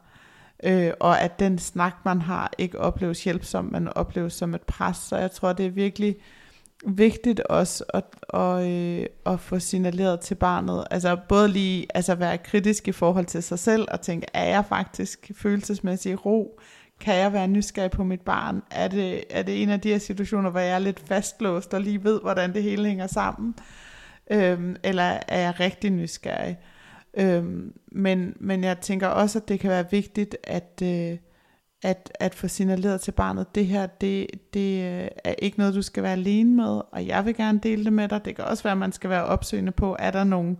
[0.65, 4.97] øh, og at den snak, man har, ikke opleves hjælpsom, man opleves som et pres.
[4.97, 6.15] Så jeg tror, det er virkelig
[6.85, 12.37] vigtigt også at, at, øh, at få signaleret til barnet, altså både lige altså være
[12.37, 16.59] kritisk i forhold til sig selv, og tænke, er jeg faktisk følelsesmæssig i ro?
[16.99, 18.63] Kan jeg være nysgerrig på mit barn?
[18.71, 21.81] Er det, er det en af de her situationer, hvor jeg er lidt fastlåst og
[21.81, 23.55] lige ved, hvordan det hele hænger sammen?
[24.31, 26.57] Øhm, eller er jeg rigtig nysgerrig?
[27.17, 31.17] Øhm, men, men jeg tænker også, at det kan være vigtigt, at, øh,
[31.83, 35.81] at, at få signaleret til barnet, det her, det, det øh, er ikke noget, du
[35.81, 38.25] skal være alene med, og jeg vil gerne dele det med dig.
[38.25, 40.57] Det kan også være, at man skal være opsøgende på, er der nogen,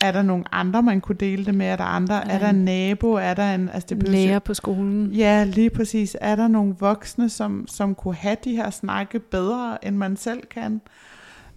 [0.00, 1.66] er der nogen andre, man kunne dele det med?
[1.66, 2.14] Er der andre?
[2.14, 2.34] Ja.
[2.34, 3.12] Er der en nabo?
[3.12, 3.68] Er der en...
[3.68, 5.12] Altså det Lærer på skolen?
[5.12, 6.16] Ja, lige præcis.
[6.20, 10.46] Er der nogle voksne, som, som kunne have de her snakke bedre, end man selv
[10.46, 10.80] kan?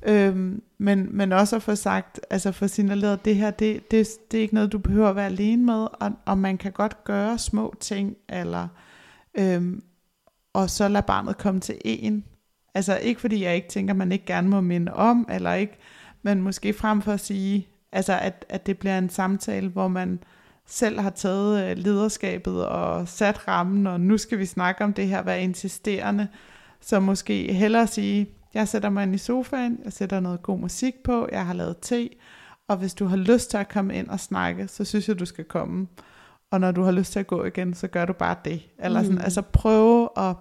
[0.04, 4.38] Øhm, men, men også at få sagt, altså få signaleret, det her, det, det, det
[4.38, 7.38] er ikke noget, du behøver at være alene med, og, og man kan godt gøre
[7.38, 8.68] små ting, eller,
[9.38, 9.84] øhm,
[10.54, 12.26] og så lade barnet komme til en.
[12.74, 15.78] Altså ikke fordi jeg ikke tænker, man ikke gerne må minde om, eller ikke,
[16.24, 20.20] men måske frem for at sige, altså at, at det bliver en samtale, hvor man
[20.66, 25.08] selv har taget øh, lederskabet og sat rammen, og nu skal vi snakke om det
[25.08, 26.28] her, være insisterende,
[26.82, 30.94] så måske hellere sige, jeg sætter mig ind i sofaen, jeg sætter noget god musik
[31.04, 32.10] på, jeg har lavet te,
[32.68, 35.26] og hvis du har lyst til at komme ind og snakke, så synes jeg, du
[35.26, 35.88] skal komme.
[36.52, 38.70] Og når du har lyst til at gå igen, så gør du bare det.
[38.80, 39.24] Eller sådan, mm.
[39.24, 40.36] altså prøve at,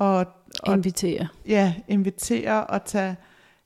[0.00, 0.26] at,
[0.66, 1.28] at invitere.
[1.46, 3.16] Ja, invitere og tage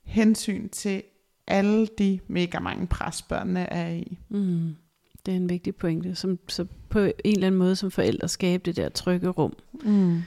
[0.03, 1.03] hensyn til
[1.47, 4.17] alle de mega mange pres, børnene er i.
[4.29, 4.75] Mm.
[5.25, 8.63] Det er en vigtig pointe, som, så på en eller anden måde som forældre skabe
[8.65, 9.53] det der trygge rum
[9.85, 10.21] mm.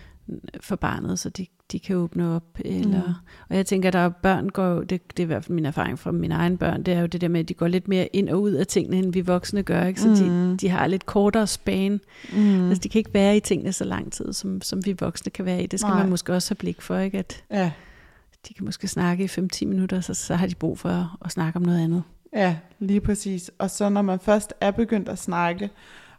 [0.61, 2.45] for barnet, så de de kan åbne op.
[2.65, 3.13] Eller, mm.
[3.49, 5.67] Og jeg tænker, at der er børn går, det, det er i hvert fald min
[5.67, 7.89] erfaring fra mine egne børn, det er jo det der med, at de går lidt
[7.89, 9.85] mere ind og ud af tingene, end vi voksne gør.
[9.85, 10.01] Ikke?
[10.01, 10.15] Så mm.
[10.15, 12.01] de, de har lidt kortere span.
[12.33, 12.69] Mm.
[12.69, 15.45] Altså, de kan ikke være i tingene så lang tid, som, som vi voksne kan
[15.45, 15.67] være i.
[15.67, 15.99] Det skal Nej.
[15.99, 17.19] man måske også have blik for, ikke?
[17.19, 17.71] At ja.
[18.49, 21.33] de kan måske snakke i 5-10 minutter, så, så har de brug for at, at
[21.33, 22.03] snakke om noget andet.
[22.33, 23.51] Ja, lige præcis.
[23.59, 25.71] Og så når man først er begyndt at snakke,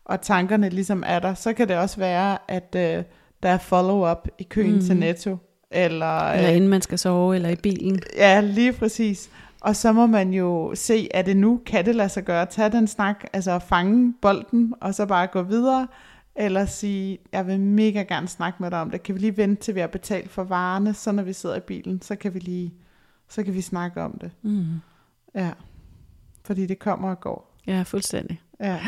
[0.05, 2.75] og tankerne ligesom er der, så kan det også være, at...
[2.77, 3.03] Øh,
[3.43, 4.81] der er follow-up i køen mm.
[4.81, 5.37] til Netto.
[5.71, 7.99] Eller, eller øh, inden man skal sove, eller i bilen.
[8.15, 9.29] Ja, lige præcis.
[9.61, 12.71] Og så må man jo se, er det nu, kan det lade sig gøre, tage
[12.71, 15.87] den snak, altså fange bolden, og så bare gå videre,
[16.35, 19.61] eller sige, jeg vil mega gerne snakke med dig om det, kan vi lige vente
[19.61, 22.39] til vi har betalt for varerne, så når vi sidder i bilen, så kan vi
[22.39, 22.73] lige,
[23.29, 24.31] så kan vi snakke om det.
[24.41, 24.65] Mm.
[25.35, 25.51] Ja,
[26.45, 27.55] fordi det kommer og går.
[27.67, 28.41] Ja, fuldstændig.
[28.59, 28.79] Ja.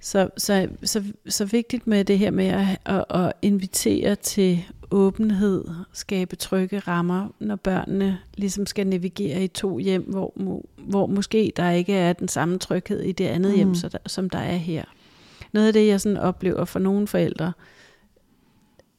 [0.00, 5.64] Så, så, så, så vigtigt med det her med at, at, at invitere til åbenhed,
[5.92, 10.32] skabe trygge rammer, når børnene ligesom skal navigere i to hjem, hvor,
[10.76, 13.56] hvor måske der ikke er den samme tryghed i det andet mm.
[13.56, 14.84] hjem, så der, som der er her.
[15.52, 17.52] Noget af det, jeg sådan oplever for nogle forældre,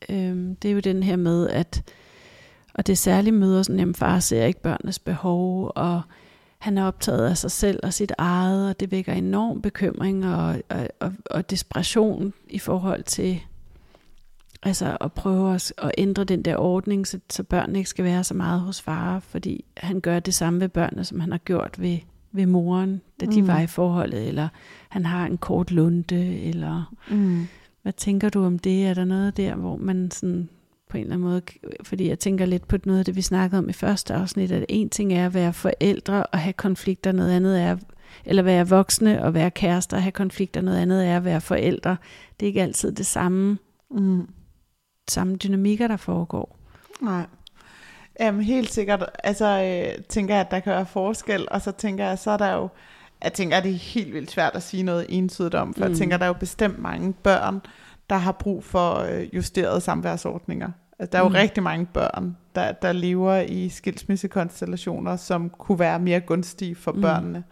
[0.10, 1.84] øhm, det er jo den her med, at
[2.74, 6.02] Og det særligt møder sådan, at far ser ikke børnenes behov, og
[6.60, 10.62] han er optaget af sig selv og sit eget, og det vækker enorm bekymring og,
[10.70, 13.42] og, og, og desperation i forhold til
[14.64, 18.24] altså at prøve at, at ændre den der ordning, så, så børnene ikke skal være
[18.24, 21.82] så meget hos far, fordi han gør det samme ved børnene, som han har gjort
[21.82, 21.98] ved,
[22.32, 23.48] ved moren, da de mm.
[23.48, 24.48] var i forholdet, eller
[24.90, 27.48] han har en kort lunde, eller mm.
[27.82, 28.88] hvad tænker du om det?
[28.88, 30.50] Er der noget der, hvor man sådan
[30.90, 31.42] på en eller anden måde,
[31.84, 34.66] fordi jeg tænker lidt på noget af det, vi snakkede om i første afsnit, at
[34.70, 37.78] en ting er at være forældre og have konflikter, noget andet er,
[38.26, 41.98] eller være voksne og være kærester og have konflikter, noget andet er at være forældre.
[42.40, 43.58] Det er ikke altid det samme,
[43.92, 44.28] mm.
[45.10, 46.58] samme dynamikker, der foregår.
[47.02, 47.26] Nej.
[48.20, 52.08] Jamen helt sikkert, altså øh, tænker jeg, at der kan være forskel, og så tænker
[52.08, 52.68] jeg, så er der jo,
[53.24, 55.92] jeg tænker, at det er helt vildt svært at sige noget entydigt om, for mm.
[55.92, 57.62] jeg tænker, at der er jo bestemt mange børn,
[58.10, 60.72] der har brug for øh, justerede samværsordninger.
[61.00, 61.36] Altså, der er jo mm.
[61.36, 67.02] rigtig mange børn, der, der lever i skilsmissekonstellationer, som kunne være mere gunstige for mm.
[67.02, 67.44] børnene.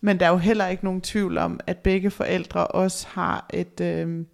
[0.00, 3.80] Men der er jo heller ikke nogen tvivl om, at begge forældre også har et,
[3.80, 4.24] øh,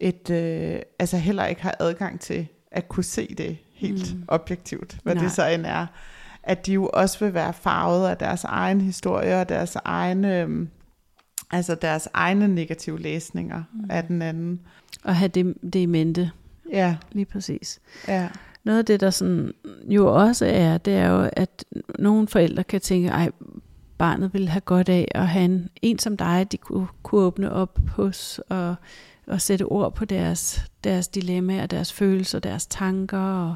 [0.00, 4.24] et øh, altså heller ikke har adgang til at kunne se det helt mm.
[4.28, 5.24] objektivt, hvad Nej.
[5.24, 5.86] det så end er.
[6.42, 10.66] At de jo også vil være farvet af deres egen historie og deres egne, øh,
[11.50, 13.90] altså deres egne negative læsninger mm.
[13.90, 14.60] af den anden.
[15.04, 16.30] Og have det, det i mente.
[16.72, 16.96] Ja.
[17.12, 17.80] Lige præcis.
[18.08, 18.28] Ja.
[18.64, 19.52] Noget af det, der sådan
[19.88, 21.64] jo også er, det er jo, at
[21.98, 23.30] nogle forældre kan tænke, ej,
[23.98, 27.52] barnet ville have godt af at have en, en som dig, de kunne, kunne åbne
[27.52, 28.74] op hos og,
[29.26, 33.54] og sætte ord på deres, deres dilemmaer, deres følelser, deres tanker og,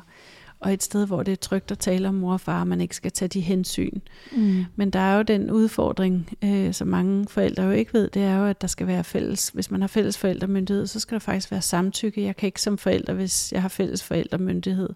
[0.60, 2.96] og et sted, hvor det er trygt at tale om mor og far, man ikke
[2.96, 4.00] skal tage de hensyn.
[4.32, 4.64] Mm.
[4.76, 8.36] Men der er jo den udfordring, øh, som mange forældre jo ikke ved, det er
[8.36, 11.50] jo, at der skal være fælles, hvis man har fælles forældremyndighed, så skal der faktisk
[11.50, 12.22] være samtykke.
[12.22, 14.88] Jeg kan ikke som forælder, hvis jeg har fælles forældremyndighed,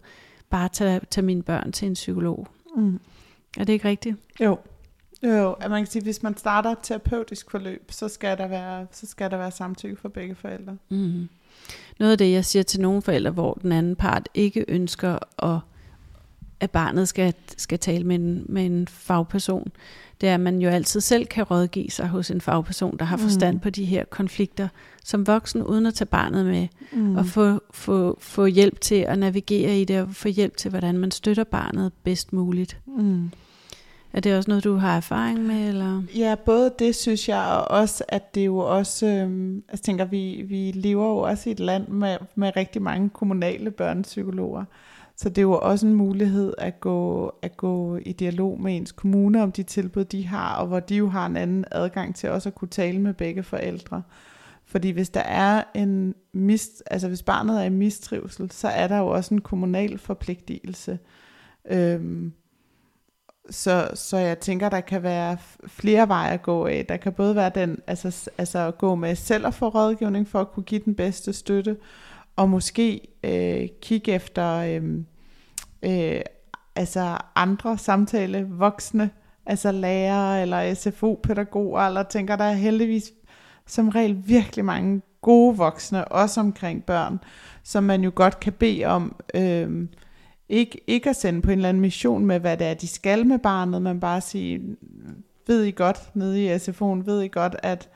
[0.51, 2.49] bare tage, tage mine børn til en psykolog.
[2.77, 3.01] Mm.
[3.59, 4.17] Er det ikke rigtigt?
[4.41, 4.59] Jo.
[5.23, 8.87] Jo, at man kan sige, hvis man starter et terapeutisk forløb, så skal der være,
[8.93, 10.77] så skal der være samtykke for begge forældre.
[10.89, 11.29] Mm.
[11.99, 15.61] Noget af det, jeg siger til nogle forældre, hvor den anden part ikke ønsker, at,
[16.61, 19.73] at barnet skal, skal tale med en, med en fagperson,
[20.21, 23.17] det er, at man jo altid selv kan rådgive sig hos en fagperson, der har
[23.17, 23.61] forstand mm.
[23.61, 24.69] på de her konflikter,
[25.05, 27.17] som voksen, uden at tage barnet med, mm.
[27.17, 30.99] og få, få, få hjælp til at navigere i det, og få hjælp til, hvordan
[30.99, 32.79] man støtter barnet bedst muligt.
[32.87, 33.31] Mm.
[34.15, 35.69] Er det også noget, du har erfaring med?
[35.69, 36.03] Eller?
[36.17, 40.45] Ja, både det synes jeg, og også, at det jo også, øh, jeg tænker, vi,
[40.49, 44.65] vi lever jo også i et land med, med rigtig mange kommunale børnepsykologer.
[45.17, 48.93] Så det er jo også en mulighed at gå, at gå i dialog med ens
[48.93, 52.31] kommune om de tilbud, de har, og hvor de jo har en anden adgang til
[52.31, 54.03] også at kunne tale med begge forældre.
[54.67, 58.99] Fordi hvis der er en mist, altså hvis barnet er i mistrivsel, så er der
[58.99, 60.99] jo også en kommunal forpligtelse.
[61.71, 62.33] Øhm,
[63.51, 66.87] så, så jeg tænker, der kan være flere veje at gå af.
[66.89, 70.41] Der kan både være den, altså, altså at gå med selv at få rådgivning for
[70.41, 71.77] at kunne give den bedste støtte,
[72.37, 74.83] og måske øh, kigge efter øh,
[75.83, 76.21] øh,
[76.77, 79.11] altså andre samtale voksne,
[79.47, 83.13] altså lærere eller SFO-pædagoger, eller tænker, der er heldigvis
[83.67, 87.21] som regel virkelig mange gode voksne, også omkring børn,
[87.63, 89.89] som man jo godt kan bede om, øh,
[90.49, 93.27] ikke, ikke at sende på en eller anden mission med, hvad det er, de skal
[93.27, 94.77] med barnet, men bare sige,
[95.47, 97.89] ved I godt nede i SFO'en, ved I godt, at,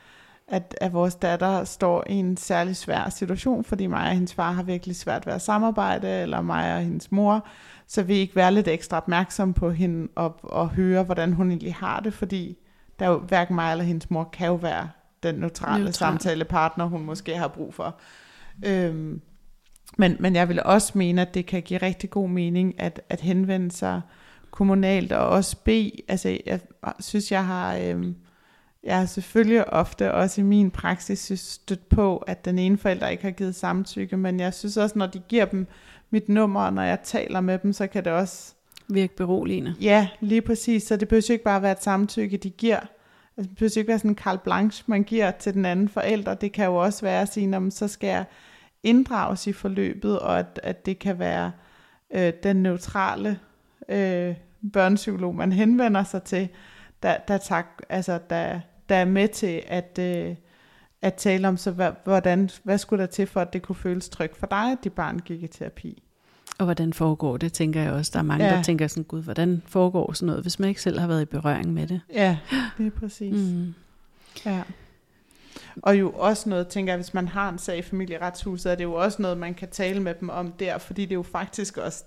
[0.47, 4.51] at, at vores datter står i en særlig svær situation, fordi mig og hendes far
[4.51, 7.47] har virkelig svært ved at samarbejde, eller mig og hendes mor,
[7.87, 11.75] så vi ikke være lidt ekstra opmærksom på hende og, og høre, hvordan hun egentlig
[11.75, 12.57] har det, fordi
[12.99, 14.89] der er jo, hverken mig eller hendes mor kan jo være
[15.23, 15.93] den neutrale Neutral.
[15.93, 17.99] samtalepartner, hun måske har brug for.
[18.65, 19.21] Øhm,
[19.97, 23.21] men, men jeg vil også mene, at det kan give rigtig god mening at, at
[23.21, 24.01] henvende sig
[24.51, 25.91] kommunalt og også bede.
[26.07, 26.59] Altså, jeg
[26.99, 28.15] synes, jeg har, øhm,
[28.83, 33.23] jeg har selvfølgelig ofte også i min praksis stødt på, at den ene forælder ikke
[33.23, 35.67] har givet samtykke, men jeg synes også, når de giver dem
[36.09, 38.53] mit nummer, og når jeg taler med dem, så kan det også
[38.87, 39.75] virke beroligende.
[39.81, 40.83] Ja, lige præcis.
[40.83, 42.79] Så det behøver ikke bare være et samtykke, de giver.
[43.37, 46.33] Altså, det behøver ikke være sådan en carte blanche, man giver til den anden forælder.
[46.33, 48.25] Det kan jo også være at sige, så skal jeg
[48.83, 51.51] inddrages i forløbet, og at, at det kan være
[52.13, 53.39] øh, den neutrale
[53.89, 54.35] øh,
[54.73, 56.49] børnepsykolog, man henvender sig til,
[57.03, 58.59] der, der, tak, altså, der,
[58.89, 60.35] der er med til at, øh,
[61.01, 64.37] at tale om, så hvordan, hvad skulle der til for, at det kunne føles trygt
[64.37, 66.03] for dig, at dit barn gik i terapi?
[66.57, 68.11] Og hvordan foregår det, tænker jeg også.
[68.13, 68.55] Der er mange, ja.
[68.55, 71.25] der tænker sådan, gud, hvordan foregår sådan noget, hvis man ikke selv har været i
[71.25, 72.01] berøring med det.
[72.13, 72.37] Ja,
[72.77, 73.53] det er præcis.
[73.53, 73.73] Mm.
[74.45, 74.61] Ja.
[75.81, 78.83] Og jo også noget, tænker jeg, hvis man har en sag i familieretshuset, er det
[78.83, 81.77] jo også noget, man kan tale med dem om der, fordi det er jo faktisk
[81.77, 82.03] også,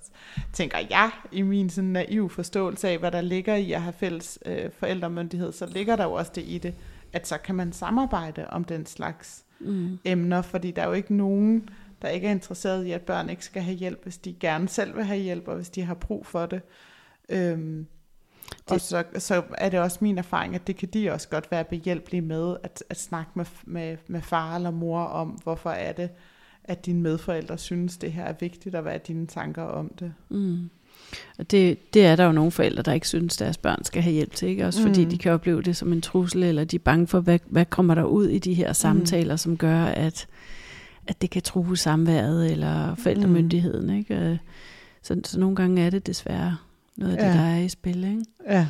[0.53, 4.39] tænker jeg, i min sådan naiv forståelse af, hvad der ligger i at have fælles
[4.47, 6.75] øh, forældremyndighed, så ligger der jo også det i det,
[7.13, 9.99] at så kan man samarbejde om den slags mm.
[10.05, 11.69] emner, fordi der er jo ikke nogen,
[12.03, 14.97] der ikke er interesseret i, at børn ikke skal have hjælp, hvis de gerne selv
[14.97, 16.61] vil have hjælp, og hvis de har brug for det.
[17.29, 17.87] Øhm,
[18.53, 18.73] det...
[18.73, 21.65] Og så, så er det også min erfaring, at det kan de også godt være
[21.65, 26.11] behjælpelige med, at, at snakke med, med, med far eller mor om, hvorfor er det,
[26.65, 30.15] at dine medforældre synes, det her er vigtigt, og hvad er dine tanker om det.
[30.29, 30.71] Mm.
[31.39, 34.13] Og det, det er der jo nogle forældre, der ikke synes, deres børn skal have
[34.13, 34.67] hjælp til, ikke?
[34.67, 35.11] Også fordi mm.
[35.11, 37.95] de kan opleve det som en trussel, eller de er bange for, hvad, hvad kommer
[37.95, 39.39] der ud i de her samtaler, mm.
[39.39, 40.27] som gør, at,
[41.07, 43.87] at det kan true samværet eller forældremyndigheden.
[43.87, 43.97] Mm.
[43.97, 44.41] Ikke?
[45.03, 46.57] Så, så nogle gange er det desværre
[46.97, 47.29] noget af ja.
[47.29, 48.05] det, der er i spil.
[48.05, 48.25] Ikke?
[48.49, 48.67] Ja.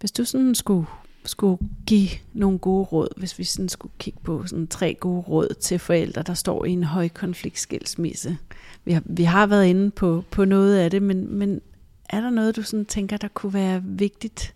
[0.00, 0.86] Hvis du sådan skulle,
[1.24, 5.54] skulle give nogle gode råd, hvis vi sådan skulle kigge på sådan tre gode råd
[5.60, 8.38] til forældre, der står i en højkonfliktskilsmisse.
[8.84, 11.60] Vi har, vi har været inde på, på noget af det, men, men
[12.08, 14.54] er der noget, du sådan tænker, der kunne være vigtigt?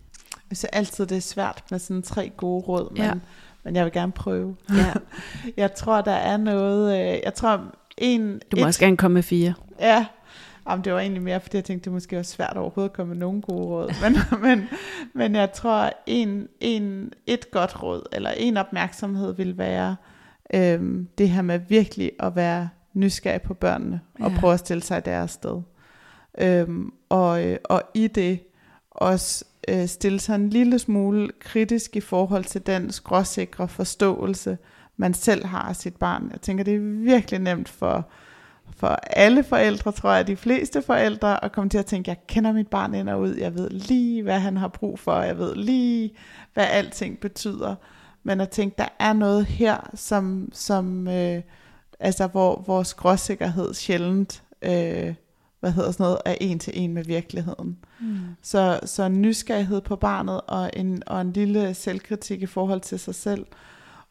[0.49, 3.13] Jeg synes altid, det er svært med sådan tre gode råd, men, ja.
[3.63, 4.55] men jeg vil gerne prøve.
[4.69, 4.93] Ja.
[5.63, 6.99] jeg tror, der er noget...
[6.99, 7.61] Øh, jeg tror,
[7.97, 8.41] en...
[8.51, 9.53] Du må et, også gerne komme med fire.
[9.79, 10.05] Ja,
[10.69, 13.09] Jamen, det var egentlig mere, fordi jeg tænkte, det måske var svært overhovedet at komme
[13.09, 13.91] med nogen gode råd.
[14.03, 14.67] Men, men,
[15.13, 19.95] men jeg tror, en, en, et godt råd, eller en opmærksomhed vil være
[20.53, 24.39] øhm, det her med virkelig at være nysgerrig på børnene, og ja.
[24.39, 25.61] prøve at stille sig deres sted.
[26.37, 28.39] Øhm, og, øh, og i det
[28.91, 34.57] også øh, stille sig en lille smule kritisk i forhold til den skråsikre forståelse,
[34.97, 36.29] man selv har af sit barn.
[36.31, 38.09] Jeg tænker, det er virkelig nemt for
[38.77, 42.51] for alle forældre, tror jeg, de fleste forældre, at komme til at tænke, jeg kender
[42.51, 45.55] mit barn ind og ud, jeg ved lige, hvad han har brug for, jeg ved
[45.55, 46.11] lige,
[46.53, 47.75] hvad alting betyder.
[48.23, 51.41] Men at tænke, der er noget her, som, som øh,
[51.99, 55.15] altså, hvor vores skråsikkerhed sjældent, øh,
[55.59, 57.77] hvad hedder sådan noget, er en til en med virkeligheden.
[57.99, 58.17] Mm.
[58.41, 63.15] Så, så nysgerrighed på barnet, og en, og en lille selvkritik i forhold til sig
[63.15, 63.45] selv,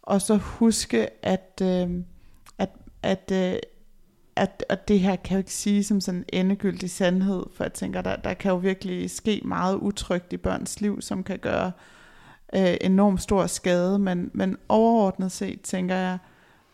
[0.02, 1.90] og så huske, at, øh,
[2.59, 2.70] at,
[3.02, 3.57] at øh,
[4.37, 7.72] at, at det her kan jo ikke sige som sådan en endegyldig sandhed, for jeg
[7.72, 11.72] tænker, der, der kan jo virkelig ske meget utrygt i børns liv, som kan gøre
[12.55, 16.18] øh, enormt stor skade, men, men overordnet set tænker jeg,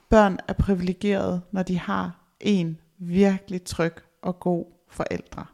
[0.08, 5.44] børn er privilegeret, når de har en virkelig tryg og god forældre.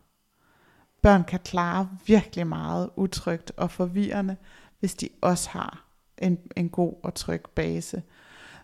[1.02, 4.36] Børn kan klare virkelig meget utrygt og forvirrende,
[4.80, 5.86] hvis de også har
[6.18, 8.02] en, en god og tryg base.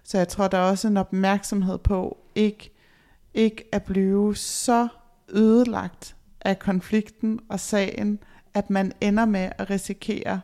[0.04, 2.72] Så jeg tror, der er også en opmærksomhed på ikke
[3.34, 4.88] ikke at blive så
[5.28, 8.18] ødelagt af konflikten og sagen,
[8.54, 10.40] at man ender med at risikere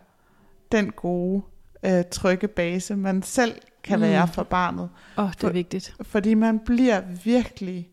[0.72, 1.42] den gode,
[1.82, 4.02] øh, trygge base, man selv kan mm.
[4.02, 4.90] være for barnet.
[5.18, 5.96] Åh, oh, det er for, vigtigt.
[6.02, 7.90] Fordi man bliver virkelig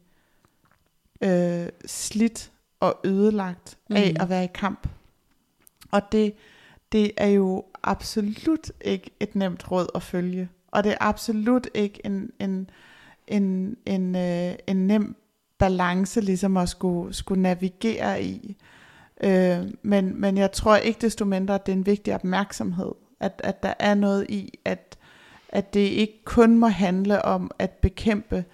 [1.21, 3.95] øh, slidt og ødelagt mm.
[3.95, 4.87] af at være i kamp.
[5.91, 6.33] Og det,
[6.91, 10.49] det er jo absolut ikke et nemt råd at følge.
[10.67, 12.69] Og det er absolut ikke en, en,
[13.27, 15.15] en, en, øh, en nem
[15.57, 18.57] balance ligesom at skulle, skulle navigere i.
[19.23, 23.41] Øh, men, men jeg tror ikke desto mindre, at det er en vigtig opmærksomhed, at,
[23.43, 24.97] at der er noget i, at,
[25.49, 28.45] at det ikke kun må handle om at bekæmpe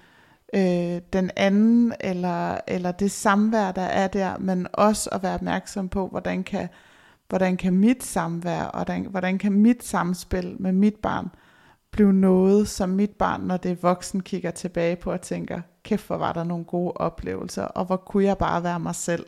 [0.53, 5.89] øh, den anden, eller, eller det samvær, der er der, men også at være opmærksom
[5.89, 6.69] på, hvordan kan,
[7.29, 11.27] hvordan kan mit samvær, og hvordan, hvordan kan mit samspil med mit barn
[11.91, 16.07] blive noget, som mit barn, når det er voksen, kigger tilbage på og tænker, kæft,
[16.07, 19.25] hvor var der nogle gode oplevelser, og hvor kunne jeg bare være mig selv.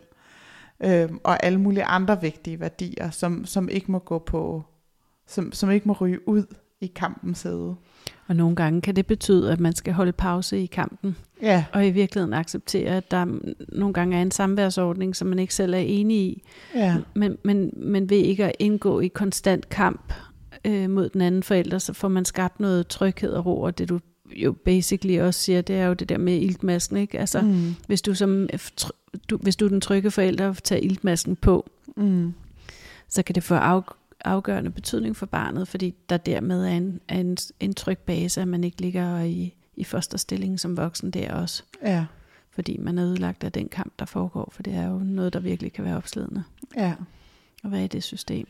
[0.83, 4.63] Øhm, og alle mulige andre vigtige værdier, som, som ikke må gå på,
[5.27, 6.45] som, som ikke må ryge ud
[6.81, 7.75] i kampens sæde.
[8.27, 11.17] Og nogle gange kan det betyde, at man skal holde pause i kampen.
[11.41, 11.65] Ja.
[11.73, 13.25] Og i virkeligheden acceptere, at der
[13.77, 16.43] nogle gange er en samværsordning, som man ikke selv er enig i.
[16.75, 16.97] Ja.
[17.13, 20.13] Men, men, men ved ikke at indgå i konstant kamp
[20.65, 23.89] øh, mod den anden forælder, så får man skabt noget tryghed og ro, og det
[23.89, 23.99] du
[24.35, 27.19] jo basically også siger, det er jo det der med iltmasken, ikke?
[27.19, 27.75] Altså, mm.
[27.87, 28.49] hvis du som
[29.29, 32.33] du, hvis du er den trygge forælder tager iltmasken på, mm.
[33.09, 33.81] så kan det få af,
[34.25, 38.47] afgørende betydning for barnet, fordi der dermed er en, er en, en tryg base, at
[38.47, 41.63] man ikke ligger i, i fosterstilling som voksen der også.
[41.85, 42.05] Ja.
[42.51, 45.39] Fordi man er ødelagt af den kamp, der foregår, for det er jo noget, der
[45.39, 46.43] virkelig kan være opslidende.
[46.77, 46.93] Ja.
[47.63, 48.47] Og hvad er det system?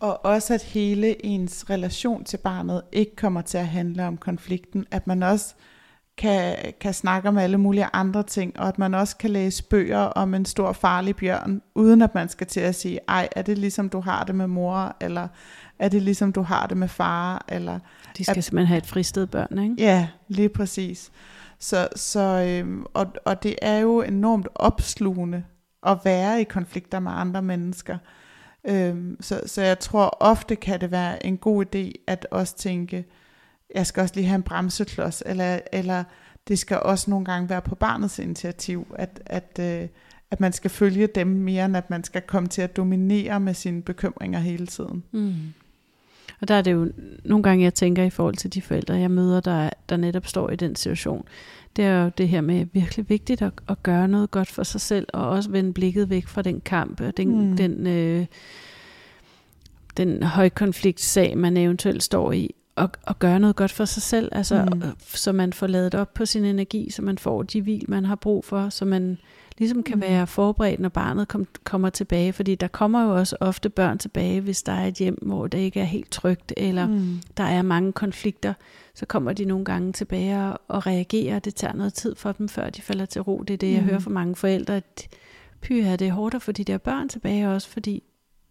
[0.00, 4.86] Og også at hele ens relation til barnet ikke kommer til at handle om konflikten.
[4.90, 5.54] At man også
[6.18, 9.98] kan, kan snakke om alle mulige andre ting, og at man også kan læse bøger
[9.98, 13.58] om en stor farlig bjørn, uden at man skal til at sige, ej, er det
[13.58, 15.28] ligesom du har det med mor, eller
[15.78, 17.78] er det ligesom du har det med far, eller...
[18.18, 19.74] De skal at, simpelthen have et fristed børn, ikke?
[19.78, 21.10] Ja, lige præcis.
[21.58, 25.44] Så, så, øhm, og, og det er jo enormt opslugende
[25.86, 27.98] at være i konflikter med andre mennesker.
[28.64, 33.04] Øhm, så, så jeg tror ofte kan det være en god idé at også tænke,
[33.74, 36.04] jeg skal også lige have en bremseklods, eller, eller
[36.48, 39.88] det skal også nogle gange være på barnets initiativ, at, at, øh,
[40.30, 43.54] at man skal følge dem mere, end at man skal komme til at dominere med
[43.54, 45.04] sine bekymringer hele tiden.
[45.12, 45.34] Mm.
[46.40, 46.92] Og der er det jo
[47.24, 50.50] nogle gange, jeg tænker i forhold til de forældre, jeg møder, der, der netop står
[50.50, 51.24] i den situation.
[51.76, 54.80] Det er jo det her med virkelig vigtigt at, at gøre noget godt for sig
[54.80, 57.56] selv, og også vende blikket væk fra den kamp, og den, mm.
[57.56, 58.26] den, øh,
[59.96, 64.68] den højkonfliktsag, man eventuelt står i, og, og gøre noget godt for sig selv, altså,
[64.74, 64.82] mm.
[64.98, 68.14] så man får lavet op på sin energi, så man får de hvil, man har
[68.14, 69.18] brug for, så man
[69.58, 70.00] ligesom kan mm.
[70.00, 74.40] være forberedt, når barnet kom, kommer tilbage, fordi der kommer jo også ofte børn tilbage,
[74.40, 77.20] hvis der er et hjem, hvor det ikke er helt trygt, eller mm.
[77.36, 78.54] der er mange konflikter,
[78.94, 82.70] så kommer de nogle gange tilbage og, reagerer, det tager noget tid for dem, før
[82.70, 83.44] de falder til ro.
[83.48, 83.88] Det er det, jeg mm.
[83.88, 85.08] hører fra mange forældre, at
[85.60, 88.02] pyha, det er hårdt at få de der børn tilbage også, fordi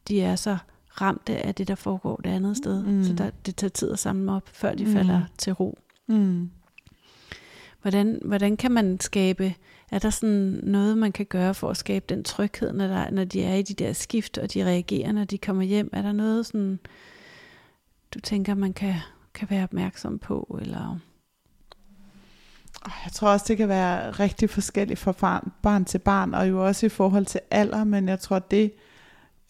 [0.07, 0.57] de er så
[1.01, 2.83] ramte af det, der foregår det andet sted.
[2.83, 3.03] Mm.
[3.03, 4.91] Så der, det tager tid at samle dem op, før de mm.
[4.91, 5.77] falder til ro.
[6.07, 6.49] Mm.
[7.87, 9.53] Hvordan, hvordan kan man skabe,
[9.91, 13.23] er der sådan noget, man kan gøre for at skabe den tryghed, når, der, når
[13.23, 15.89] de er i de der skift, og de reagerer, når de kommer hjem?
[15.93, 16.79] Er der noget, sådan,
[18.13, 18.93] du tænker, man kan,
[19.33, 20.57] kan være opmærksom på?
[20.61, 20.99] Eller?
[22.85, 26.65] Jeg tror også, det kan være rigtig forskelligt fra barn, barn til barn, og jo
[26.65, 28.73] også i forhold til alder, men jeg tror, det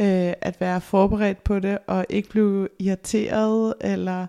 [0.01, 4.27] øh, at være forberedt på det, og ikke blive irriteret, eller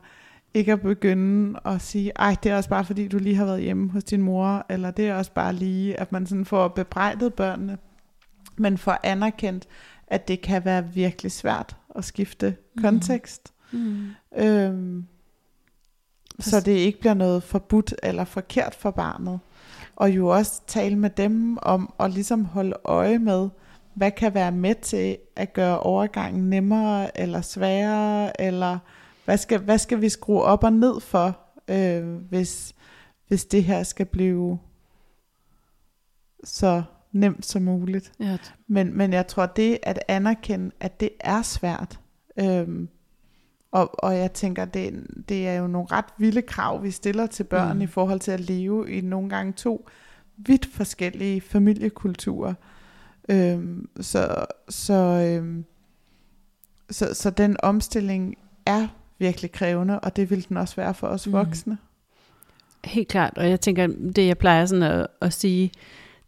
[0.59, 3.62] ikke at begynde at sige, ej, det er også bare fordi, du lige har været
[3.62, 7.34] hjemme hos din mor, eller det er også bare lige, at man sådan får bebrejdet
[7.34, 7.78] børnene,
[8.56, 9.68] men får anerkendt,
[10.06, 12.82] at det kan være virkelig svært at skifte mm.
[12.82, 13.52] kontekst.
[13.72, 14.09] Mm.
[14.36, 15.06] Øhm,
[16.40, 19.40] så det ikke bliver noget forbudt eller forkert for barnet.
[19.96, 23.48] Og jo også tale med dem om at ligesom holde øje med,
[23.94, 28.78] hvad kan være med til at gøre overgangen nemmere eller sværere, eller
[29.28, 32.74] hvad skal, hvad skal vi skrue op og ned for, øh, hvis,
[33.26, 34.58] hvis det her skal blive
[36.44, 38.12] så nemt som muligt.
[38.20, 38.38] Ja.
[38.66, 42.00] Men, men jeg tror, det at anerkende, at det er svært,
[42.40, 42.88] øh,
[43.70, 47.44] og, og jeg tænker, det, det er jo nogle ret vilde krav, vi stiller til
[47.44, 47.82] børn mm.
[47.82, 49.88] i forhold til at leve i nogle gange to
[50.36, 52.54] vidt forskellige familiekulturer.
[53.28, 55.64] Øhm, så, så, øhm,
[56.90, 58.34] så, så den omstilling
[58.66, 58.88] er
[59.18, 61.32] virkelig krævende, og det vil den også være for os mm.
[61.32, 61.78] voksne.
[62.84, 65.72] Helt klart, og jeg tænker, det jeg plejer sådan at, at sige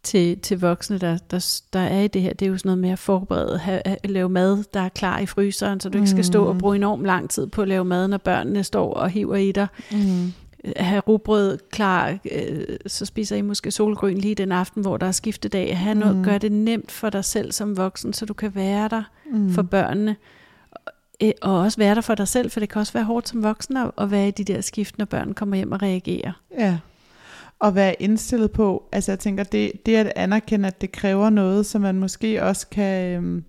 [0.03, 2.79] til, til voksne, der, der, der er i det her, det er jo sådan noget
[2.79, 6.23] med at forberede, have, lave mad, der er klar i fryseren, så du ikke skal
[6.23, 6.59] stå og mm.
[6.59, 9.67] bruge enormt lang tid på at lave mad, når børnene står og hiver i dig.
[9.91, 10.33] Mm
[10.75, 15.11] have rugbrød klar, øh, så spiser I måske solgrøn lige den aften, hvor der er
[15.11, 15.77] skiftedag.
[15.77, 16.23] Have noget, mm.
[16.23, 19.51] Gør det nemt for dig selv som voksen, så du kan være der mm.
[19.51, 20.15] for børnene.
[21.21, 23.43] Øh, og også være der for dig selv, for det kan også være hårdt som
[23.43, 26.31] voksen at, at være i de der skift, når børn kommer hjem og reagerer.
[26.59, 26.77] Ja,
[27.59, 31.65] og være indstillet på, altså jeg tænker, det, det at anerkende, at det kræver noget,
[31.65, 33.41] så man måske også kan, øh,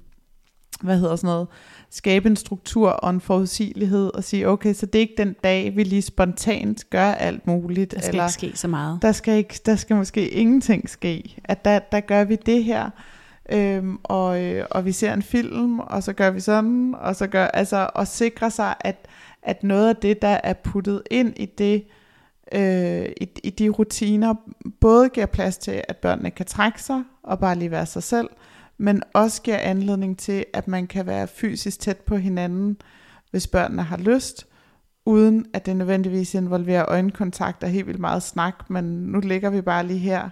[0.83, 1.49] hvad hedder sådan noget,
[1.91, 5.77] skabe en struktur og en forudsigelighed og sige, okay, så det er ikke den dag,
[5.77, 7.91] vi lige spontant gør alt muligt.
[7.93, 9.03] Der skal eller, ikke ske så meget.
[9.03, 11.37] Der skal, ikke, der skal måske ingenting ske.
[11.45, 12.91] At der, der gør vi det her,
[13.53, 17.27] øhm, og, øh, og vi ser en film, og så gør vi sådan, og så
[17.27, 19.07] gør, altså, og sikre sig, at,
[19.43, 21.85] at noget af det, der er puttet ind i det,
[22.55, 24.35] øh, i, i de rutiner,
[24.81, 28.29] både giver plads til, at børnene kan trække sig, og bare lige være sig selv,
[28.79, 32.77] men også giver anledning til, at man kan være fysisk tæt på hinanden,
[33.31, 34.47] hvis børnene har lyst,
[35.07, 39.61] uden at det nødvendigvis involverer øjenkontakt og helt vildt meget snak, men nu ligger vi
[39.61, 40.31] bare lige her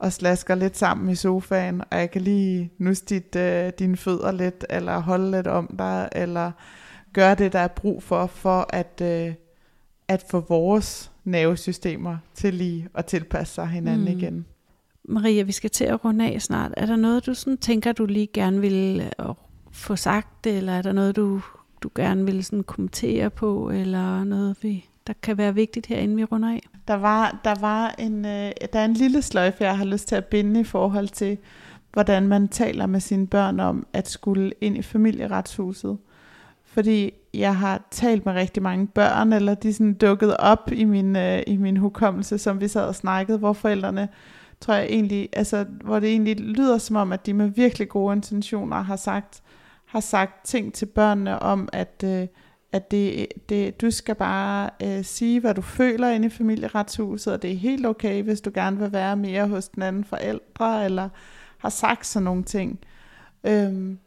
[0.00, 4.32] og slasker lidt sammen i sofaen, og jeg kan lige nusse dit, øh, dine fødder
[4.32, 6.52] lidt, eller holde lidt om dig, eller
[7.12, 9.34] gøre det, der er brug for, for at, øh,
[10.08, 14.18] at få vores nervesystemer til lige at tilpasse sig hinanden mm.
[14.18, 14.46] igen.
[15.04, 16.74] Maria, vi skal til at runde af snart.
[16.76, 19.26] Er der noget, du sådan tænker, du lige gerne vil øh,
[19.72, 21.40] få sagt, eller er der noget, du,
[21.82, 26.16] du gerne vil sådan kommentere på, eller noget, vi, der kan være vigtigt her, inden
[26.16, 26.60] vi runder af?
[26.90, 30.14] Der var, der var en, øh, der er en lille sløjfe, jeg har lyst til
[30.14, 31.38] at binde i forhold til,
[31.92, 35.98] hvordan man taler med sine børn om at skulle ind i familieretshuset.
[36.64, 41.16] Fordi jeg har talt med rigtig mange børn, eller de sådan dukket op i min,
[41.16, 44.08] øh, i min hukommelse, som vi sad og snakkede, hvor forældrene,
[44.60, 48.16] tror jeg egentlig, altså, hvor det egentlig lyder som om, at de med virkelig gode
[48.16, 49.42] intentioner har sagt,
[49.86, 52.26] har sagt ting til børnene om, at, øh,
[52.72, 57.42] at det, det, du skal bare øh, sige, hvad du føler inde i familieretshuset, og
[57.42, 61.08] det er helt okay, hvis du gerne vil være mere hos den anden forældre, eller
[61.58, 62.78] har sagt sådan nogle ting.
[63.44, 63.98] Øhm,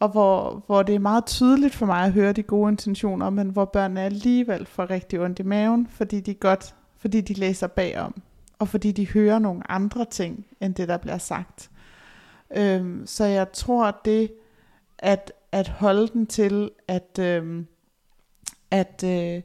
[0.00, 3.50] og hvor, hvor det er meget tydeligt for mig at høre de gode intentioner, men
[3.50, 8.22] hvor børnene alligevel får rigtig ondt i maven, fordi de godt, fordi de læser bagom,
[8.58, 11.70] og fordi de hører nogle andre ting, end det der bliver sagt.
[12.56, 14.32] Øhm, så jeg tror, at det,
[14.98, 17.66] at, at holde den til, at, øhm,
[18.70, 19.42] at øh,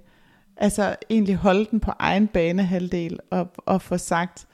[0.57, 4.47] altså egentlig holde den på egen banehalvdel, og, og få sagt,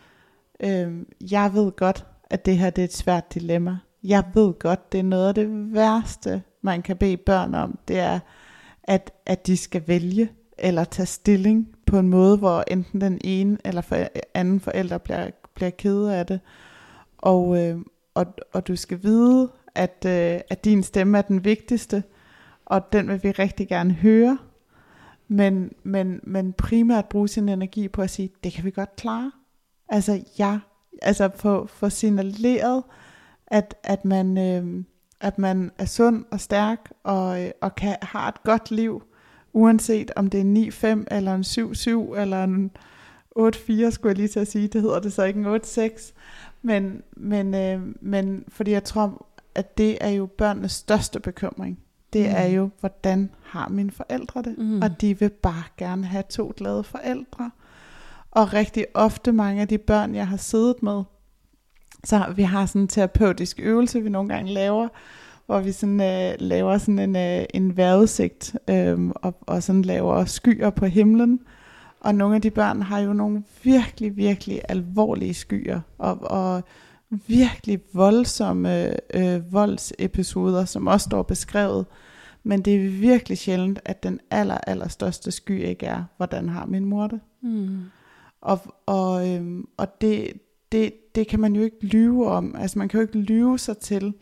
[0.59, 0.93] øh,
[1.31, 4.99] jeg ved godt, at det her det er et svært dilemma, jeg ved godt, det
[4.99, 8.19] er noget af det værste, man kan bede børn om, det er,
[8.83, 13.57] at, at de skal vælge eller tage stilling på en måde, hvor enten den ene
[13.65, 13.97] eller for,
[14.33, 16.39] anden forælder bliver, bliver ked af det.
[17.17, 17.77] Og, øh,
[18.13, 22.03] og, og du skal vide, at, øh, at din stemme er den vigtigste,
[22.65, 24.37] og den vil vi rigtig gerne høre.
[25.27, 29.31] Men, men, men primært bruge sin energi på at sige, det kan vi godt klare.
[29.89, 30.59] Altså, ja,
[31.01, 32.83] altså få, få signaleret,
[33.47, 34.83] at, at, man, øh,
[35.21, 39.03] at man er sund og stærk og, øh, og kan, har et godt liv,
[39.53, 41.41] uanset om det er en 9-5 eller en
[42.13, 42.71] 7-7 eller en
[43.39, 44.67] 8-4, skulle jeg lige til at sige.
[44.67, 46.13] Det hedder det så ikke en 8-6.
[46.61, 51.79] Men, men, øh, men fordi jeg tror, at det er jo børnenes største bekymring.
[52.13, 52.35] Det mm.
[52.35, 54.57] er jo, hvordan har mine forældre det?
[54.57, 54.81] Mm.
[54.81, 57.51] Og de vil bare gerne have to glade forældre.
[58.31, 61.03] Og rigtig ofte mange af de børn, jeg har siddet med,
[62.03, 64.87] så vi har sådan en terapeutisk øvelse, vi nogle gange laver,
[65.45, 70.25] hvor vi sådan, øh, laver sådan en, øh, en vejrudsigt, øh, og, og sådan laver
[70.25, 71.39] skyer på himlen.
[71.99, 76.63] Og nogle af de børn har jo nogle virkelig, virkelig alvorlige skyer, og, og
[77.09, 81.85] virkelig voldsomme øh, voldsepisoder, som også står beskrevet.
[82.43, 86.65] Men det er virkelig sjældent, at den aller, aller største sky ikke er, hvordan har
[86.65, 87.19] min mor det.
[87.41, 87.79] Mm.
[88.41, 90.33] Og, og, øhm, og det,
[90.71, 92.55] det, det kan man jo ikke lyve om.
[92.55, 94.13] Altså man kan jo ikke lyve sig til,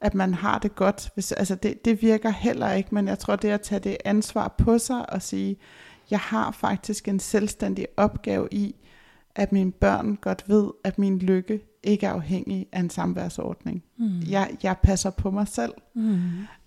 [0.00, 1.10] at man har det godt.
[1.14, 4.54] Hvis, altså det, det virker heller ikke, men jeg tror det at tage det ansvar
[4.58, 5.56] på sig og sige,
[6.10, 8.74] jeg har faktisk en selvstændig opgave i,
[9.34, 13.82] at mine børn godt ved, at min lykke ikke er afhængig af en samværsordning.
[13.96, 14.20] Mm.
[14.30, 15.72] Jeg, jeg passer på mig selv.
[15.94, 16.20] Mm.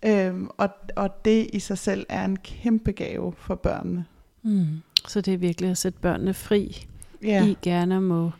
[0.06, 4.06] Øhm, og, og det i sig selv er en kæmpe gave for børnene.
[4.44, 4.66] Mm.
[5.08, 6.88] Så det er virkelig at sætte børnene fri.
[7.24, 7.46] Ja.
[7.46, 8.32] I gerne må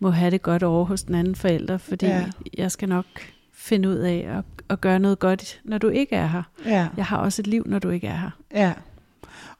[0.00, 2.30] må have det godt over hos den anden forælder, fordi ja.
[2.58, 3.04] jeg skal nok
[3.52, 6.42] finde ud af at, at gøre noget godt, når du ikke er her.
[6.64, 6.88] Ja.
[6.96, 8.30] Jeg har også et liv, når du ikke er her.
[8.54, 8.72] Ja.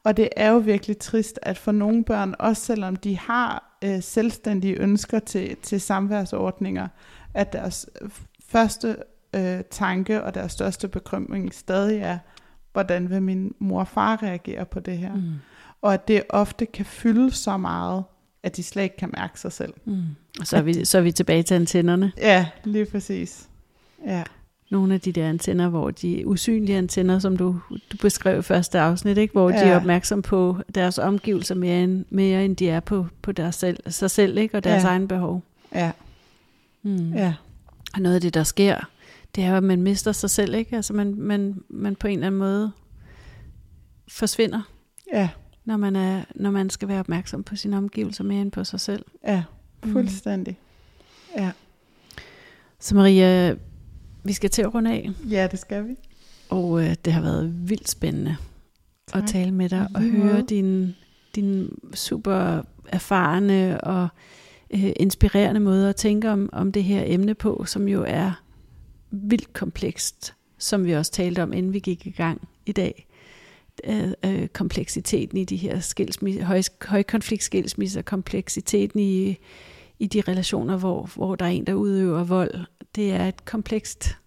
[0.03, 4.03] Og det er jo virkelig trist, at for nogle børn, også selvom de har øh,
[4.03, 6.87] selvstændige ønsker til, til samværsordninger,
[7.33, 7.89] at deres
[8.47, 8.97] første
[9.35, 12.17] øh, tanke og deres største bekymring stadig er,
[12.73, 15.15] hvordan vil min mor og far reagere på det her?
[15.15, 15.33] Mm.
[15.81, 18.03] Og at det ofte kan fylde så meget,
[18.43, 19.73] at de slet ikke kan mærke sig selv.
[19.85, 20.03] Mm.
[20.39, 22.11] Og så er, vi, så er vi tilbage til antennerne.
[22.17, 23.49] Ja, lige præcis.
[24.05, 24.23] Ja.
[24.71, 27.59] Nogle af de der antenner, hvor de usynlige antenner, som du,
[27.91, 29.31] du beskrev i første afsnit, ikke?
[29.31, 29.55] hvor ja.
[29.55, 33.55] de er opmærksom på deres omgivelser mere end, mere end de er på, på deres
[33.55, 34.57] selv, sig selv ikke?
[34.57, 34.89] og deres ja.
[34.89, 35.43] egen behov.
[35.75, 35.91] Ja.
[36.83, 37.13] Mm.
[37.13, 37.33] ja.
[37.93, 38.89] Og noget af det, der sker,
[39.35, 40.55] det er at man mister sig selv.
[40.55, 40.75] ikke.
[40.75, 42.71] Altså man, man, man på en eller anden måde
[44.07, 44.61] forsvinder.
[45.13, 45.29] Ja
[45.65, 48.79] når man, er, når man skal være opmærksom på sine omgivelser mere end på sig
[48.79, 49.05] selv.
[49.27, 49.43] Ja,
[49.83, 49.91] mm.
[49.91, 50.57] fuldstændig.
[51.35, 51.41] Mm.
[51.41, 51.51] Ja.
[52.79, 53.55] Så Maria,
[54.23, 55.09] vi skal til at runde af.
[55.29, 55.95] Ja, det skal vi.
[56.49, 58.37] Og øh, det har været vildt spændende
[59.07, 59.23] tak.
[59.23, 60.95] at tale med dig og høre din,
[61.35, 64.07] din super erfarne og
[64.73, 68.41] øh, inspirerende måde at tænke om, om det her emne på, som jo er
[69.11, 73.07] vildt komplekst, som vi også talte om, inden vi gik i gang i dag
[73.83, 79.37] øh, øh, kompleksiteten i de her skilsmisser, høj, højkonfliktskilsmisser, kompleksiteten i,
[79.99, 82.55] i de relationer, hvor, hvor der er en, der udøver vold.
[82.95, 84.17] Det er et komplekst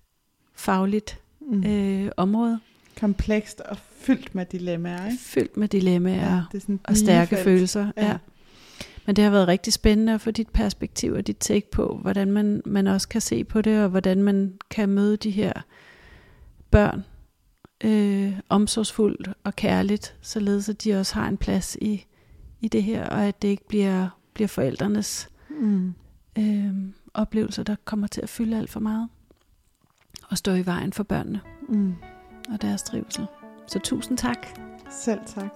[0.55, 1.65] fagligt mm.
[1.65, 2.61] øh, område.
[3.01, 5.19] Komplekst og fyldt med dilemmaer, ikke?
[5.23, 7.45] Fyldt med dilemmaer ja, det er sådan og stærke felt.
[7.45, 7.93] følelser.
[7.97, 8.07] Ja.
[8.07, 8.17] ja.
[9.07, 12.33] Men det har været rigtig spændende at få dit perspektiv og dit take på, hvordan
[12.33, 15.53] man, man også kan se på det, og hvordan man kan møde de her
[16.71, 17.05] børn,
[17.85, 22.07] øh, omsorgsfuldt og kærligt, således at de også har en plads i,
[22.61, 25.95] i det her, og at det ikke bliver, bliver forældrenes mm.
[26.39, 26.75] øh,
[27.15, 29.09] oplevelser, der kommer til at fylde alt for meget,
[30.29, 31.95] og stå i vejen for børnene mm.
[32.53, 33.27] og deres trivsel.
[33.67, 34.47] Så tusind tak.
[34.91, 35.51] Selv tak.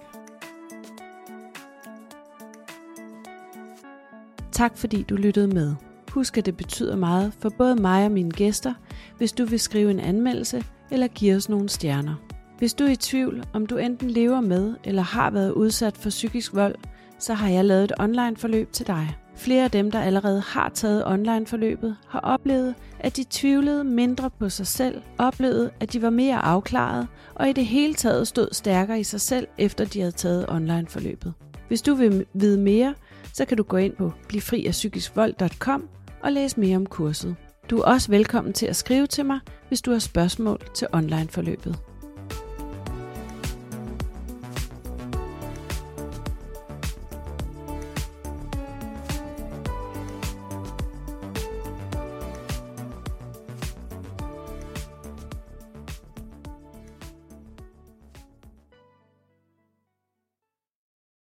[4.51, 5.75] Tak fordi du lyttede med.
[6.11, 8.73] Husk, at det betyder meget for både mig og mine gæster,
[9.17, 12.15] hvis du vil skrive en anmeldelse eller give os nogle stjerner.
[12.57, 16.09] Hvis du er i tvivl, om du enten lever med eller har været udsat for
[16.09, 16.75] psykisk vold,
[17.19, 19.15] så har jeg lavet et online forløb til dig.
[19.39, 24.49] Flere af dem, der allerede har taget online-forløbet, har oplevet, at de tvivlede mindre på
[24.49, 28.99] sig selv, oplevede, at de var mere afklaret og i det hele taget stod stærkere
[28.99, 31.33] i sig selv, efter de havde taget online-forløbet.
[31.67, 32.95] Hvis du vil vide mere,
[33.33, 35.89] så kan du gå ind på blifriafpsykiskvold.com
[36.23, 37.35] og læse mere om kurset.
[37.69, 41.88] Du er også velkommen til at skrive til mig, hvis du har spørgsmål til online-forløbet.